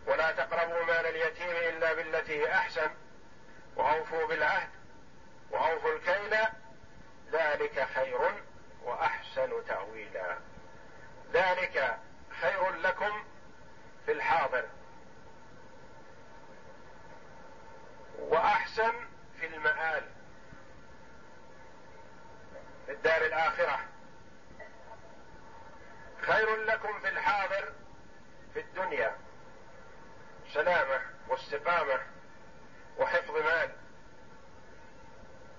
[0.06, 2.92] ولا تقربوا مال اليتيم إلا بالتي هي أحسن.
[3.76, 4.70] وأوفوا بالعهد.
[5.52, 6.38] وأوفوا الكيل.
[7.32, 8.44] ذلك خير
[8.84, 10.38] وأحسن تأويلا.
[11.34, 11.98] ذلك
[12.42, 13.24] خير لكم
[14.06, 14.66] في الحاضر.
[18.20, 18.94] وأحسن
[19.40, 20.04] في المآل.
[22.86, 23.80] في الدار الآخرة.
[26.22, 27.74] خير لكم في الحاضر
[28.54, 29.25] في الدنيا.
[30.54, 32.00] سلامة واستقامة
[32.98, 33.76] وحفظ مال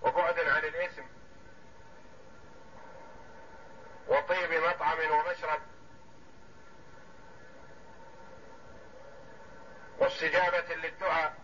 [0.02, 1.02] وبعد عن الإثم
[4.08, 5.60] وطيب مطعم ومشرب
[9.98, 11.34] واستجابة للدعاء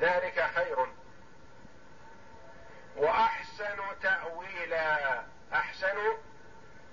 [0.00, 0.86] ذلك خير
[2.96, 5.96] وأحسن تأويلا أحسن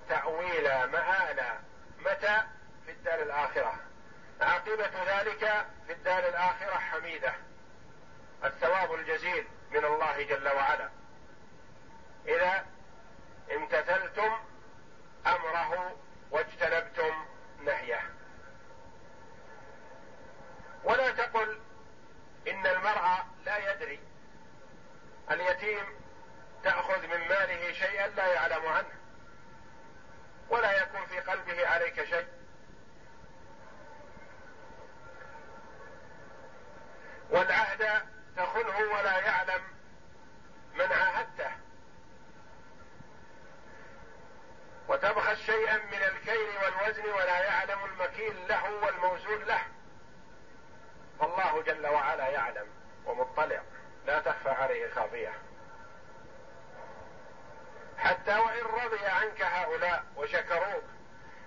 [0.10, 1.60] تأويلا مآلا
[2.00, 2.42] متى؟
[2.86, 3.91] في الدار الآخرة.
[4.42, 7.34] عاقبه ذلك في الدار الآخرة حميدة
[8.44, 10.90] الثواب الجزيل من الله جل وعلا.
[12.28, 12.66] إذا
[13.52, 14.38] امتثلتم
[15.28, 15.96] أمره
[16.32, 17.26] واجتنبتم
[17.66, 18.10] نهيه
[20.84, 21.60] ولا تقل
[22.48, 24.00] ان المرء لا يدري
[25.32, 25.86] اليتيم
[26.64, 29.02] تأخذ من ماله شيئا لا يعلم عنه
[30.50, 32.28] ولا يكون في قلبه عليك شيء
[37.30, 38.06] والعهد
[38.38, 39.62] تخنه ولا يعلم
[40.74, 41.52] من عاهدته
[44.88, 49.62] وتبخس شيئا من الكيل والوزن ولا يعلم المكيل له والموزون له
[51.20, 52.68] فالله جل وعلا يعلم
[53.06, 53.62] ومطلع
[54.06, 55.34] لا تخفى عليه خافيه
[57.98, 60.84] حتى وان رضي عنك هؤلاء وشكروك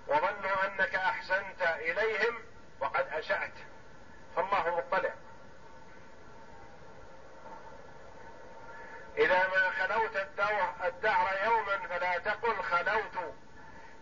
[0.06, 2.38] وظنوا انك احسنت اليهم
[2.80, 3.52] وقد اسات
[4.36, 5.14] فالله مطلع
[9.18, 10.16] اذا ما خلوت
[10.84, 13.34] الدهر يوما فلا تقل خلوت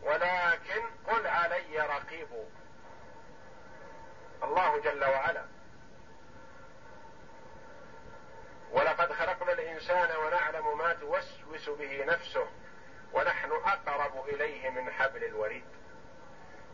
[0.03, 2.47] ولكن قل علي رقيب الله
[4.43, 5.45] الله جل وعلا
[8.73, 12.47] ولقد خلقنا الانسان ونعلم ما توسوس به نفسه
[13.13, 15.65] ونحن اقرب اليه من حبل الوريد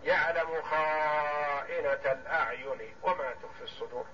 [0.04, 4.06] يعلم خائنه الاعين وما تخفي الصدور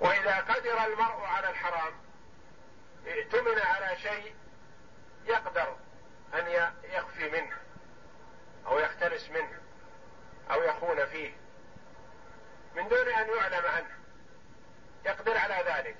[0.00, 1.92] واذا قدر المرء على الحرام
[3.06, 4.34] ائتمن على شيء
[5.24, 5.76] يقدر
[6.34, 7.56] ان يخفي منه
[8.66, 9.60] أو يختلس منه
[10.50, 11.44] أو يخون فيه
[12.74, 13.90] من دون ان يعلم عنه
[15.04, 15.96] يقدر على ذلك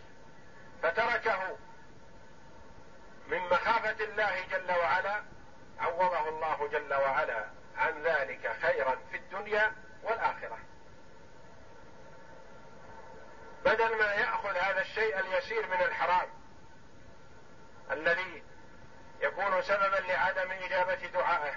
[0.83, 1.57] فتركه
[3.29, 5.23] من مخافه الله جل وعلا
[5.79, 7.45] عوضه الله جل وعلا
[7.77, 10.59] عن ذلك خيرا في الدنيا والآخرة.
[13.65, 16.29] بدل ما يأخذ هذا الشيء اليسير من الحرام
[17.91, 18.43] الذي
[19.21, 21.55] يكون سببا لعدم إجابة دعائه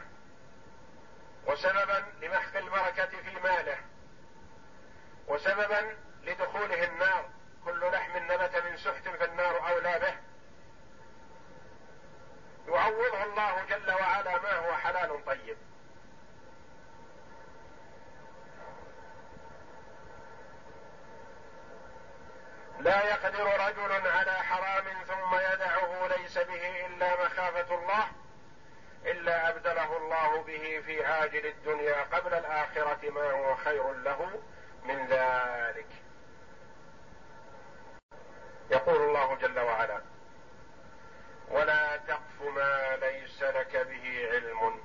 [1.48, 3.78] وسببا لمحق البركة في ماله
[5.28, 7.30] وسببا لدخوله النار
[7.66, 10.27] كل لحم نبت من سحت فالنار أولى به.
[12.68, 15.58] يعوضه الله جل وعلا ما هو حلال طيب.
[22.80, 28.08] لا يقدر رجل على حرام ثم يدعه ليس به إلا مخافة الله
[29.06, 34.42] إلا أبدله الله به في عاجل الدنيا قبل الآخرة ما هو خير له
[34.84, 35.88] من ذلك.
[38.72, 40.02] يقول الله جل وعلا
[41.52, 44.82] ولا تقف ما ليس لك به علم.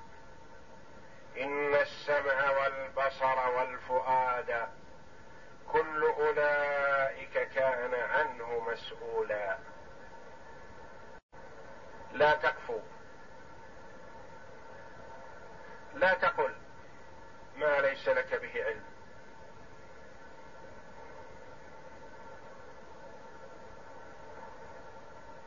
[1.41, 4.69] إن السمع والبصر والفؤاد
[5.73, 9.59] كل أولئك كان عنه مسؤولا.
[12.13, 12.81] لا تكفو
[15.95, 16.55] لا تقل
[17.57, 18.85] ما ليس لك به علم.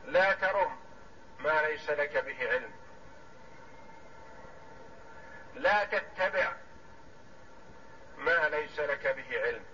[0.04, 0.85] لا ترم.
[1.40, 2.70] ما ليس لك به علم.
[5.54, 6.52] لا تتبع
[8.18, 9.64] ما ليس لك به علم.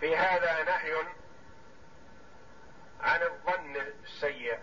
[0.00, 0.94] في هذا نهي
[3.00, 4.58] عن الظن السيء.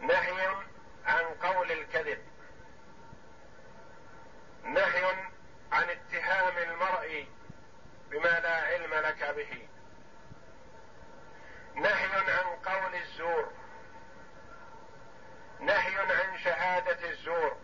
[0.00, 0.46] نهي
[1.06, 2.30] عن قول الكذب.
[4.64, 5.30] نهي
[5.72, 7.26] عن اتهام المرء
[8.10, 9.68] بما لا علم لك به
[11.74, 13.52] نهي عن قول الزور
[15.60, 17.56] نهي عن شهاده الزور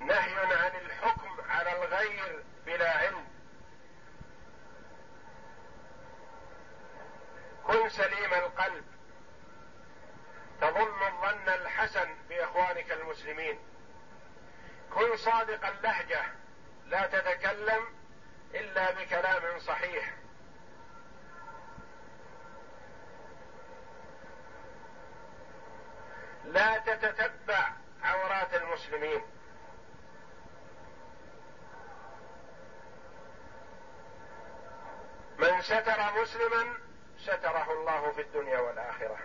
[0.00, 3.26] نهي عن الحكم على الغير بلا علم
[7.66, 8.84] كن سليم القلب
[10.60, 13.58] تظن الظن الحسن باخوانك المسلمين
[14.94, 15.16] كن
[15.46, 16.22] صادق اللهجة
[16.86, 17.84] لا تتكلم
[18.54, 20.14] إلا بكلام صحيح.
[26.44, 27.72] لا تتتبع
[28.02, 29.22] عورات المسلمين.
[35.38, 36.78] من ستر مسلما
[37.18, 39.18] ستره الله في الدنيا والآخرة.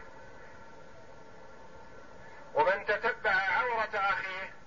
[2.53, 4.61] ومن تتبع عورة أخيه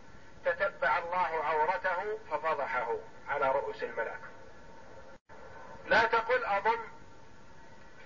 [0.44, 2.96] تتبع الله عورته ففضحه
[3.28, 4.14] على رؤوس الملا
[5.86, 6.88] لا تقل أظن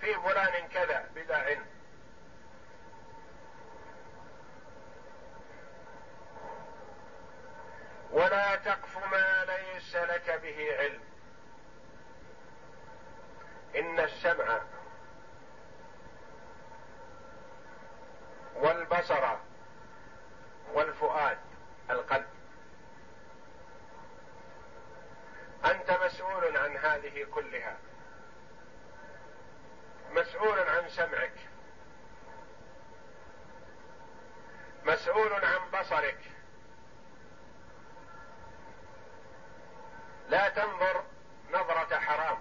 [0.01, 1.65] في فلان كذا بلا علم.
[8.11, 11.01] ولا تقف ما ليس لك به علم.
[13.75, 14.61] إن السمع
[18.55, 19.37] والبصر
[20.73, 21.37] والفؤاد
[21.89, 22.27] القلب
[25.65, 27.77] أنت مسؤول عن هذه كلها.
[30.11, 31.35] مسؤول عن سمعك.
[34.85, 36.19] مسؤول عن بصرك.
[40.29, 41.03] لا تنظر
[41.51, 42.37] نظره حرام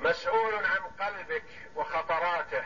[0.00, 1.44] مسؤول عن قلبك
[1.76, 2.64] وخطراته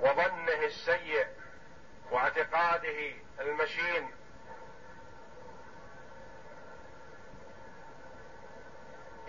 [0.00, 1.26] وظنه السيء
[2.84, 4.10] واعتقاده المشين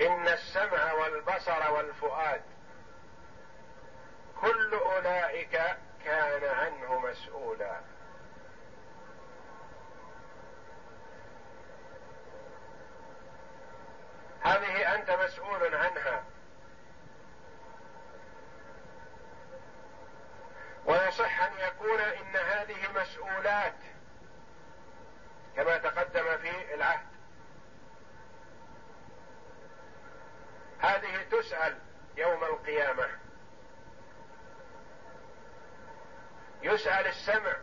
[0.01, 2.41] إن السمع والبصر والفؤاد
[4.41, 5.61] كل أولئك
[6.05, 7.81] كان عنه مسؤولا
[14.43, 16.23] هذه انت مسؤول عنها
[21.85, 23.73] يعرفون ان هذه مسؤولات
[25.55, 27.07] كما تقدم في العهد
[30.79, 31.79] هذه تسأل
[32.17, 33.09] يوم القيامة
[36.63, 37.55] يسأل السمع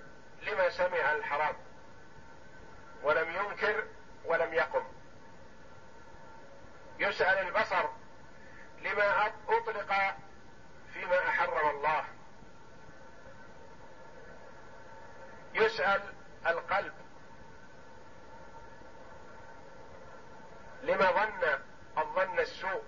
[0.43, 1.55] لما سمع الحرام
[3.03, 3.85] ولم ينكر
[4.25, 4.85] ولم يقم
[6.99, 7.89] يسأل البصر
[8.83, 10.17] لما أطلق
[10.95, 12.05] فيما أحرم الله
[15.55, 16.15] يسأل
[16.47, 16.93] القلب
[20.83, 21.59] لما ظن
[21.99, 22.85] الظن السوء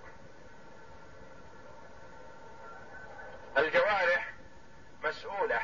[3.57, 4.33] الجوارح
[5.03, 5.61] مسؤولة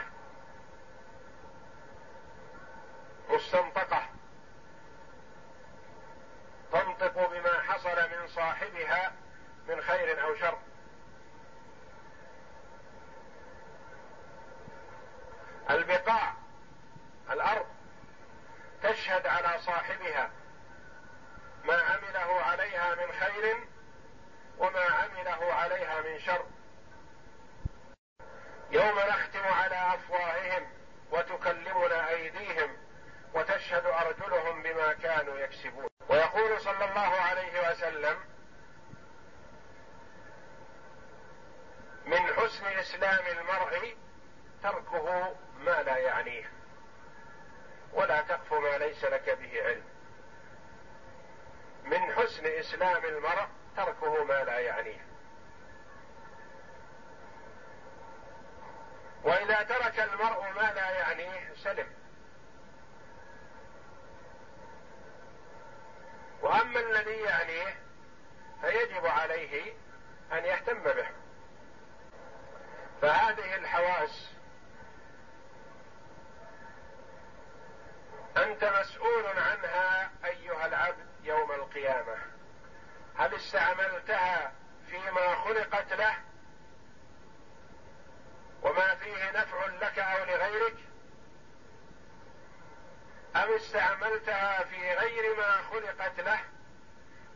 [3.29, 4.09] مستنطقة
[6.71, 9.13] تنطق بما حصل من صاحبها
[9.67, 10.57] من خير أو شر
[15.69, 16.33] البقاع
[17.31, 17.65] الأرض
[19.11, 20.31] تشهد على صاحبها
[21.63, 23.67] ما عمله عليها من خير
[24.57, 26.45] وما عمله عليها من شر.
[28.71, 30.71] يوم نختم على أفواههم
[31.11, 32.77] وتكلمنا أيديهم
[33.33, 35.87] وتشهد أرجلهم بما كانوا يكسبون.
[36.09, 38.19] ويقول صلى الله عليه وسلم
[42.05, 43.97] من حسن إسلام المرء
[44.63, 46.60] تركه ما لا يعنيه.
[47.93, 49.83] ولا تقف ما ليس لك به علم.
[51.85, 55.05] من حسن إسلام المرء تركه ما لا يعنيه.
[59.23, 61.87] وإذا ترك المرء ما لا يعنيه سلم.
[66.41, 67.79] وأما الذي يعنيه
[68.61, 69.73] فيجب عليه
[70.31, 71.07] أن يهتم به.
[73.01, 74.31] فهذه الحواس
[78.37, 82.17] أنت مسؤول عنها أيها العبد يوم القيامة.
[83.17, 84.51] هل استعملتها
[84.89, 86.15] فيما خلقت له؟
[88.61, 90.75] وما فيه نفع لك أو لغيرك؟
[93.35, 96.39] أم استعملتها في غير ما خلقت له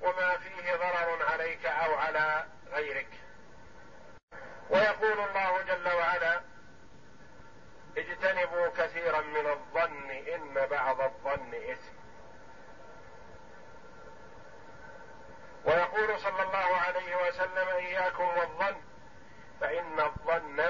[0.02, 3.10] وما فيه ضرر عليك أو على غيرك؟
[4.70, 6.42] ويقول الله جل وعلا
[7.98, 11.96] اجتنبوا كثيرا من الظن إن بعض الظن إثم.
[15.66, 18.82] ويقول صلى الله عليه وسلم إياكم والظن
[19.62, 20.64] فإن الظن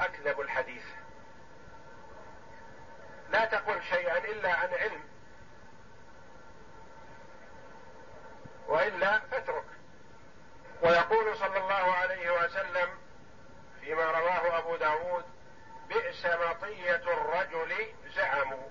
[0.00, 0.84] أكذب الحديث.
[3.30, 5.02] لا تقل شيئا إلا عن علم.
[8.68, 9.64] وإلا فاترك
[10.82, 12.88] ويقول صلى الله عليه وسلم
[13.80, 15.24] فيما رواه أبو داود
[15.88, 18.68] بئس مطية الرجل زعموا.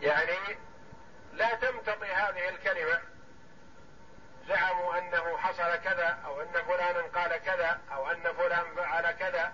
[0.00, 0.58] يعني
[1.32, 3.00] لا تمتطي هذه الكلمة.
[4.48, 9.52] زعموا أنه حصل كذا أو أن فلانا قال كذا أو أن فلان فعل كذا.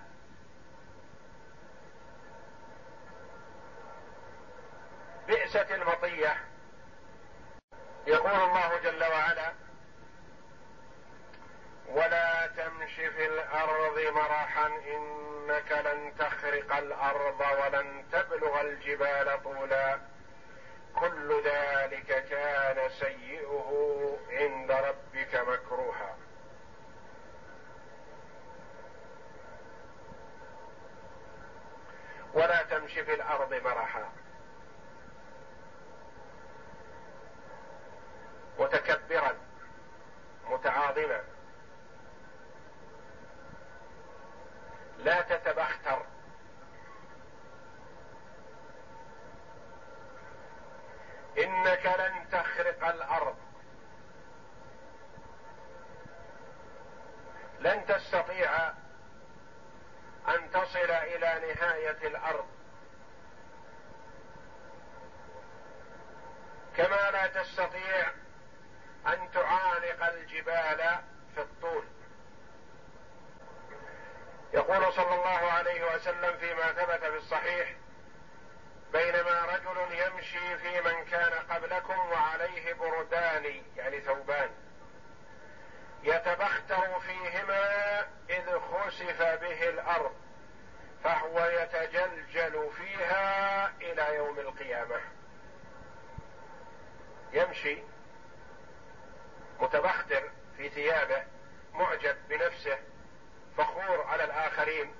[5.27, 6.37] بئست المطية
[8.07, 9.53] يقول الله جل وعلا
[11.87, 19.99] ولا تمش في الأرض مرحا إنك لن تخرق الأرض ولن تبلغ الجبال طولا.
[20.95, 26.17] كل ذلك كان سيئه عند ربك مكروها.
[32.33, 34.09] ولا تمش في الأرض مرحا.
[38.59, 39.33] متكبرا
[40.49, 41.34] متعاظما.
[44.97, 46.05] لا تتبختر.
[51.37, 53.35] إنك لن تخرق الأرض.
[57.59, 58.69] لن تستطيع
[60.27, 62.47] أن تصل إلى نهاية الأرض.
[66.77, 68.11] كما لا تستطيع
[69.07, 70.99] أن تعانق الجبال
[71.35, 71.94] في الطول.
[74.55, 77.73] يقول صلى الله عليه وسلم فيما ثبت في الصحيح
[78.93, 84.49] بينما رجل يمشي في من كان قبلكم وعليه بردان يعني ثوبان
[86.03, 87.99] يتبختر فيهما
[88.29, 90.15] إذ خسف به الأرض
[91.03, 95.01] فهو يتجلجل فيها إلى يوم القيامة.
[97.33, 97.77] يمشي
[99.59, 101.23] متبختر في ثيابه
[101.73, 102.77] معجب بنفسه
[103.57, 104.95] فخور على الآخرين.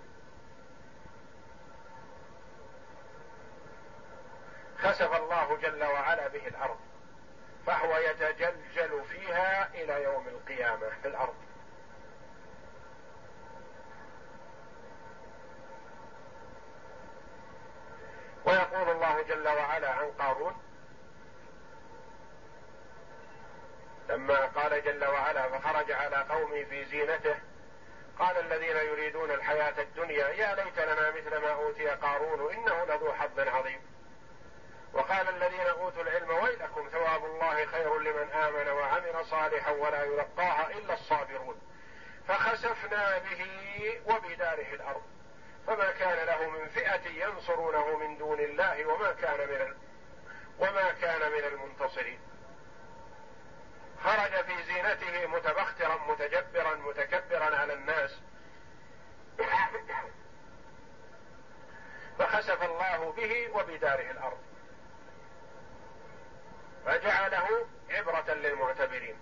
[4.79, 6.79] خسف الله جل وعلا به الأرض
[7.65, 11.35] فهو يتجلجل فيها إلى يوم القيامة في الأرض.
[18.45, 20.55] ويقول الله جل وعلا عن قارون
[24.09, 27.35] لما قال جل وعلا فخرج على قومه في زينته
[28.19, 33.39] قال الذين يريدون الحياة الدنيا يا ليت لنا مثل ما أوتي قارون إنه لذو حظ
[33.39, 33.81] عظيم.
[34.93, 40.93] وقال الذين أوتوا العلم ويلكم ثواب الله خير لمن آمن وعمل صالحا ولا يلقاها إلا
[40.93, 41.61] الصابرون.
[42.27, 43.45] فخسفنا به
[44.05, 45.03] وبداره الأرض.
[45.67, 49.75] فما كان له من فئة ينصرونه من دون الله وما كان من
[50.59, 52.19] وما كان من المنتصرين.
[54.03, 58.19] خرج في زينته متبخترا متجبرا متكبرا على الناس.
[62.19, 64.39] فخسف الله به وبداره الأرض.
[66.85, 69.19] فجعله عبرة للمعتبرين.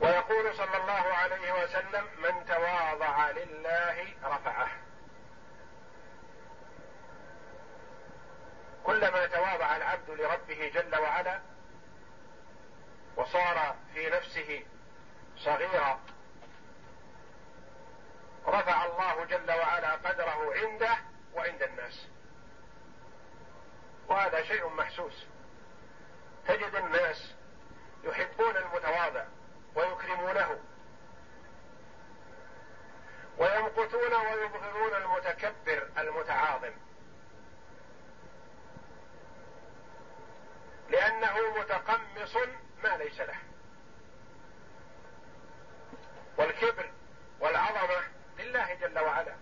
[0.00, 4.68] ويقول صلى الله عليه وسلم من تواضع لله رفعه.
[9.44, 11.40] تواضع العبد لربه جل وعلا
[13.16, 14.62] وصار في نفسه
[15.38, 16.00] صغيرا.
[18.46, 20.96] رفع الله جل وعلا قدره عنده
[21.34, 22.06] وعند الناس.
[24.08, 25.26] وهذا شيء محسوس.
[26.48, 27.34] تجد الناس
[28.04, 29.24] يحبون المتواضع
[29.74, 30.60] ويكرمونه
[33.38, 36.72] ويمقتون ويبغضون المتكبر المتعاظم.
[40.90, 42.36] لأنه متقمص
[42.84, 43.38] ما ليس له.
[46.36, 46.90] والكبر
[47.40, 48.02] والعظمة
[48.38, 49.34] لله جل وعلا.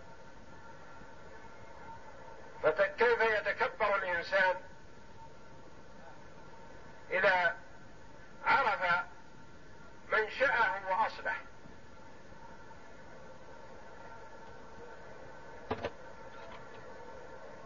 [2.63, 4.57] فكيف يتكبر الإنسان
[7.11, 7.57] إذا
[8.45, 9.05] عرف
[10.13, 11.37] منشأه وأصله؟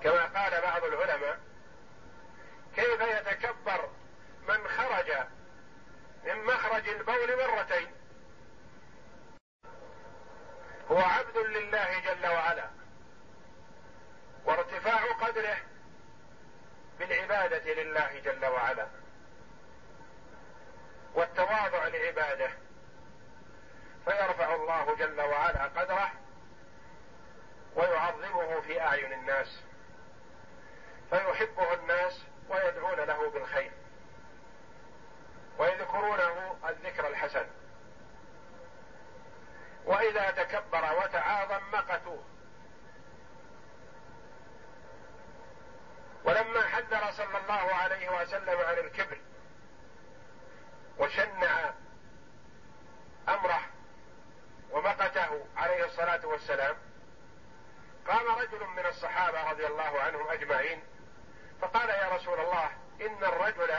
[0.03, 1.46] كما قال بعض العلماء
[2.77, 3.89] كيف يتكبر
[4.49, 5.13] من خرج
[6.25, 7.91] من مخرج البول مرتين؟
[10.91, 12.71] هو عبد لله جل وعلا
[14.45, 15.57] وارتفاع قدره
[16.99, 18.89] بالعبادة لله جل وعلا
[21.15, 22.51] والتواضع لعباده
[24.05, 26.13] فيرفع الله جل وعلا قدره
[27.77, 29.61] ويعظمه في أعين الناس
[31.11, 33.73] فيحبه الناس ويدعون له بالخير.
[35.59, 37.47] ويذكرونه الذكر الحسن.
[39.85, 42.25] وإذا تكبر وتعاظم مقتوه.
[46.25, 49.19] ولما حذر صلى الله عليه وسلم عن الكبر
[50.99, 51.73] وشنع
[53.29, 53.61] أمره
[54.71, 56.77] ومقته عليه الصلاة والسلام
[58.09, 60.83] قام رجل من الصحابة رضي الله عنهم أجمعين
[61.61, 63.75] فقال يا رسول الله إن الرجل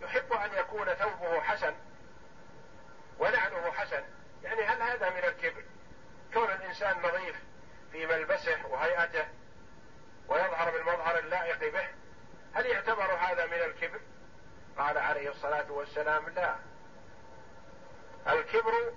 [0.00, 1.74] يحب أن يكون ثوبه حسن
[3.18, 4.04] ونعله حسن.
[4.42, 5.64] يعني هل هذا من الكبر؟
[6.34, 7.36] كون الإنسان نظيف
[7.92, 9.26] في ملبسه وهيئته
[10.28, 11.88] ويظهر بالمظهر اللائق به
[12.54, 14.00] هل يعتبر هذا من الكبر؟
[14.78, 16.56] قال عليه الصلاة والسلام لا.
[18.26, 18.92] الكبر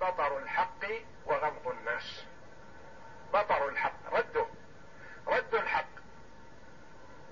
[0.00, 0.86] بطر الحق
[1.26, 2.24] وغمط الناس.
[3.32, 4.46] بطر الحق رده.
[5.26, 6.01] رد الحق.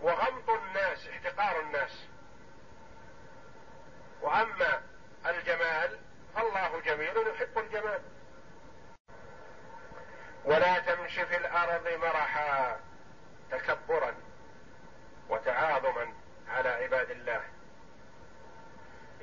[0.03, 2.07] وغمط الناس احتقار الناس.
[4.20, 4.82] وأما
[5.26, 5.98] الجمال
[6.34, 8.03] فالله جميل يحب الجمال.
[10.44, 12.80] ولا تمش في الأرض مرحا
[13.51, 14.14] تكبرا
[15.28, 16.12] وتعاظما
[16.48, 17.42] على عباد الله.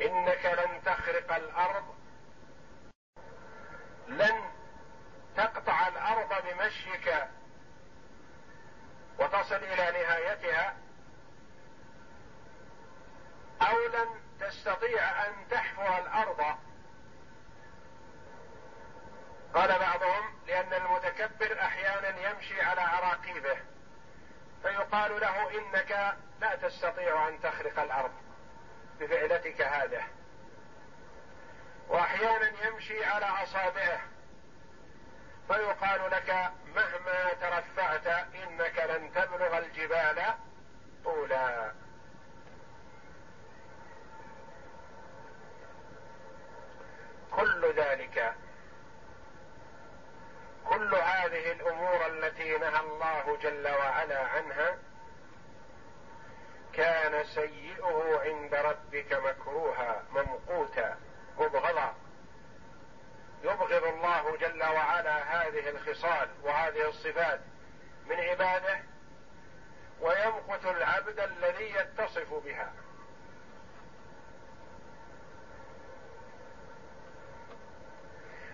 [0.01, 1.95] إنك لن تخرق الأرض
[4.07, 4.51] لن
[5.38, 7.13] تقطع الأرض بمشيك
[9.20, 10.76] وتصل إلى نهايتها
[13.61, 16.57] أو لن تستطيع أن تحفر الأرض.
[19.53, 23.57] قال بعضهم لأن المتكبر أحيانا يمشي على عراقيبه
[24.61, 28.11] فيقال له إنك لا تستطيع أن تخرق الأرض
[28.99, 30.03] بفعلتك هذه.
[31.88, 34.01] وأحيانا يمشي على أصابعه.
[35.47, 40.23] فيقال لك مهما ترفعت إنك لن تبلغ الجبال
[41.03, 41.71] طولا.
[47.31, 48.35] كل ذلك
[50.69, 51.51] كل هذه
[52.57, 54.77] نهى الله جل وعلا عنها
[56.73, 60.97] كان سيئه عند ربك مكروها ممقوتا
[61.37, 61.95] مبغضا.
[63.43, 67.39] يبغض الله جل وعلا هذه الخصال وهذه الصفات
[68.05, 68.79] من عباده
[70.01, 72.73] ويمقت العبد الذي يتصف بها.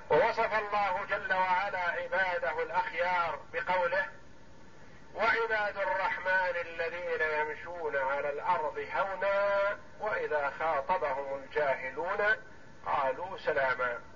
[0.10, 4.06] ووصف الله جل وعلا عباده الأخيار بقوله
[5.16, 12.20] وعباد الرحمن الذين يمشون على الأرض هونا وإذا خاطبهم الجاهلون
[12.86, 14.13] قالوا سلاما.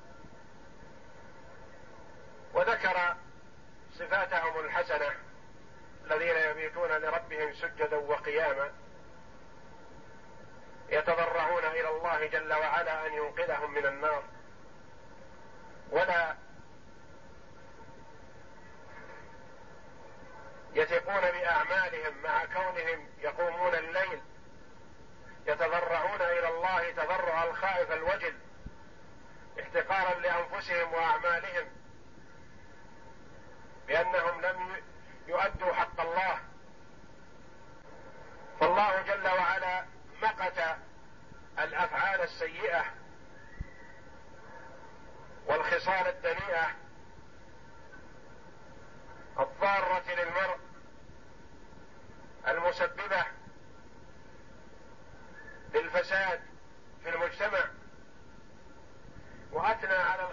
[2.58, 3.16] وذكر
[3.94, 5.12] صفاتهم الحسنة
[6.06, 8.72] الذين يبيتون لربهم سجدا وقياما
[10.90, 14.24] يتضرعون إلى الله جل وعلا أن ينقذهم من النار.
[15.92, 16.36] ولا
[20.74, 24.22] يثقون بأعمالهم مع كونهم يقومون الليل
[25.46, 28.38] يتضرعون إلى الله تضرع الخائف الوجل
[29.60, 31.77] احتقارا لأنفسهم وأعمالهم.
[33.88, 34.84] بأنهم لم
[35.28, 36.40] يؤدوا حق الله.
[38.60, 39.86] فالله جل وعلا
[40.22, 40.78] مقت
[41.60, 42.86] الأفعال السيئة
[45.46, 46.68] والخصال الدنيئة
[49.40, 50.60] الضارة للمرء
[52.48, 53.26] المسببة
[55.74, 56.42] للفساد
[57.04, 57.66] في المجتمع.
[59.52, 60.28] وأثنى على